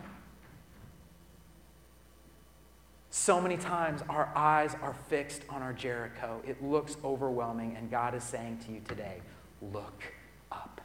So 3.11 3.41
many 3.41 3.57
times 3.57 4.03
our 4.09 4.31
eyes 4.37 4.77
are 4.83 4.95
fixed 5.09 5.43
on 5.49 5.63
our 5.63 5.73
Jericho. 5.73 6.43
It 6.47 6.63
looks 6.63 6.97
overwhelming, 7.05 7.77
and 7.77 7.91
God 7.91 8.15
is 8.15 8.23
saying 8.23 8.59
to 8.67 8.73
you 8.73 8.81
today, 8.87 9.21
look 9.73 10.05
up. 10.53 10.81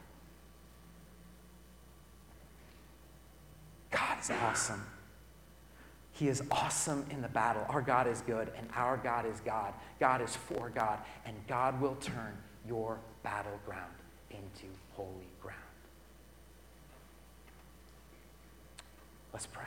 God 3.90 4.18
is 4.20 4.30
awesome. 4.30 4.84
He 6.16 6.28
is 6.28 6.42
awesome 6.50 7.04
in 7.10 7.20
the 7.20 7.28
battle. 7.28 7.66
Our 7.68 7.82
God 7.82 8.06
is 8.06 8.22
good, 8.22 8.50
and 8.56 8.66
our 8.74 8.96
God 8.96 9.26
is 9.26 9.38
God. 9.40 9.74
God 10.00 10.22
is 10.22 10.34
for 10.34 10.70
God, 10.70 10.98
and 11.26 11.36
God 11.46 11.78
will 11.78 11.96
turn 11.96 12.34
your 12.66 12.98
battleground 13.22 13.92
into 14.30 14.66
holy 14.94 15.28
ground. 15.42 15.60
Let's 19.34 19.46
pray. 19.46 19.66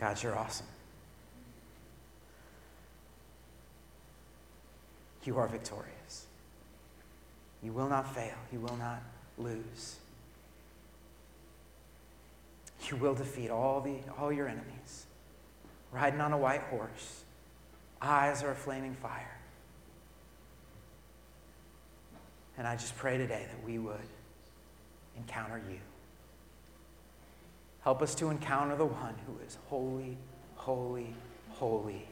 God, 0.00 0.22
you're 0.22 0.36
awesome. 0.36 0.66
You 5.24 5.36
are 5.36 5.46
victorious. 5.46 6.24
You 7.62 7.74
will 7.74 7.88
not 7.90 8.14
fail. 8.14 8.34
You 8.50 8.60
will 8.60 8.78
not 8.78 9.02
lose. 9.36 9.96
You 12.88 12.96
will 12.96 13.14
defeat 13.14 13.50
all, 13.50 13.82
the, 13.82 13.96
all 14.18 14.32
your 14.32 14.48
enemies. 14.48 15.04
Riding 15.92 16.22
on 16.22 16.32
a 16.32 16.38
white 16.38 16.62
horse, 16.62 17.24
eyes 18.00 18.42
are 18.42 18.52
a 18.52 18.54
flaming 18.54 18.94
fire. 18.94 19.36
And 22.56 22.66
I 22.66 22.76
just 22.76 22.96
pray 22.96 23.18
today 23.18 23.46
that 23.50 23.66
we 23.66 23.78
would 23.78 23.98
encounter 25.18 25.60
you. 25.70 25.78
Help 27.82 28.02
us 28.02 28.14
to 28.16 28.30
encounter 28.30 28.76
the 28.76 28.86
one 28.86 29.14
who 29.26 29.44
is 29.46 29.56
holy, 29.68 30.18
holy, 30.56 31.14
holy. 31.50 32.06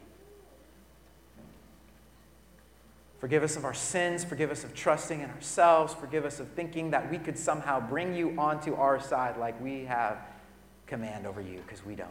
Forgive 3.18 3.42
us 3.42 3.56
of 3.56 3.64
our 3.64 3.74
sins. 3.74 4.24
Forgive 4.24 4.50
us 4.50 4.64
of 4.64 4.74
trusting 4.74 5.20
in 5.20 5.28
ourselves. 5.30 5.92
Forgive 5.92 6.24
us 6.24 6.40
of 6.40 6.48
thinking 6.48 6.90
that 6.92 7.10
we 7.10 7.18
could 7.18 7.36
somehow 7.36 7.80
bring 7.80 8.14
you 8.14 8.34
onto 8.38 8.74
our 8.74 9.00
side 9.00 9.36
like 9.36 9.60
we 9.60 9.84
have 9.84 10.18
command 10.86 11.26
over 11.26 11.40
you, 11.40 11.58
because 11.66 11.84
we 11.84 11.94
don't. 11.94 12.08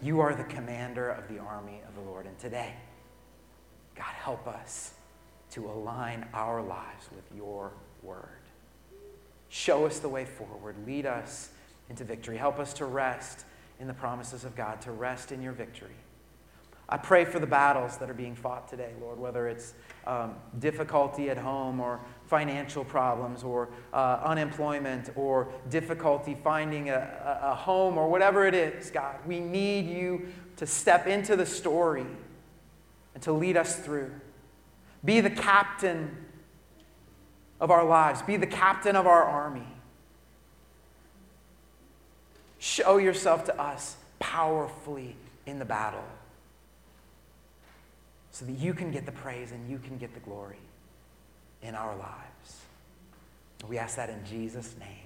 You 0.00 0.20
are 0.20 0.34
the 0.34 0.44
commander 0.44 1.08
of 1.08 1.26
the 1.28 1.38
army 1.38 1.80
of 1.88 1.94
the 1.94 2.02
Lord. 2.02 2.26
And 2.26 2.38
today, 2.38 2.74
God, 3.96 4.04
help 4.04 4.46
us 4.46 4.92
to 5.52 5.66
align 5.66 6.26
our 6.34 6.62
lives 6.62 7.08
with 7.14 7.24
your 7.36 7.72
word. 8.02 8.28
Show 9.48 9.86
us 9.86 9.98
the 9.98 10.08
way 10.08 10.24
forward. 10.24 10.76
Lead 10.86 11.06
us 11.06 11.50
into 11.92 12.04
victory. 12.04 12.38
Help 12.38 12.58
us 12.58 12.72
to 12.72 12.86
rest 12.86 13.44
in 13.78 13.86
the 13.86 13.92
promises 13.92 14.46
of 14.46 14.56
God, 14.56 14.80
to 14.80 14.92
rest 14.92 15.30
in 15.30 15.42
your 15.42 15.52
victory. 15.52 15.94
I 16.88 16.96
pray 16.96 17.26
for 17.26 17.38
the 17.38 17.46
battles 17.46 17.98
that 17.98 18.08
are 18.08 18.14
being 18.14 18.34
fought 18.34 18.66
today, 18.66 18.92
Lord, 18.98 19.20
whether 19.20 19.46
it's 19.46 19.74
um, 20.06 20.36
difficulty 20.58 21.28
at 21.28 21.36
home 21.36 21.80
or 21.80 22.00
financial 22.28 22.82
problems 22.82 23.44
or 23.44 23.68
uh, 23.92 24.20
unemployment 24.24 25.10
or 25.16 25.52
difficulty 25.68 26.34
finding 26.42 26.88
a, 26.88 27.40
a 27.42 27.54
home 27.54 27.98
or 27.98 28.08
whatever 28.08 28.46
it 28.46 28.54
is, 28.54 28.90
God. 28.90 29.16
We 29.26 29.38
need 29.38 29.86
you 29.86 30.28
to 30.56 30.66
step 30.66 31.06
into 31.06 31.36
the 31.36 31.46
story 31.46 32.06
and 33.12 33.22
to 33.22 33.32
lead 33.32 33.58
us 33.58 33.76
through. 33.76 34.10
Be 35.04 35.20
the 35.20 35.30
captain 35.30 36.16
of 37.60 37.70
our 37.70 37.84
lives, 37.84 38.22
be 38.22 38.38
the 38.38 38.46
captain 38.46 38.96
of 38.96 39.06
our 39.06 39.24
army. 39.24 39.71
Show 42.62 42.98
yourself 42.98 43.42
to 43.46 43.60
us 43.60 43.96
powerfully 44.20 45.16
in 45.46 45.58
the 45.58 45.64
battle 45.64 46.04
so 48.30 48.44
that 48.44 48.52
you 48.52 48.72
can 48.72 48.92
get 48.92 49.04
the 49.04 49.10
praise 49.10 49.50
and 49.50 49.68
you 49.68 49.80
can 49.80 49.98
get 49.98 50.14
the 50.14 50.20
glory 50.20 50.60
in 51.60 51.74
our 51.74 51.96
lives. 51.96 52.60
We 53.68 53.78
ask 53.78 53.96
that 53.96 54.10
in 54.10 54.24
Jesus' 54.24 54.76
name. 54.78 55.01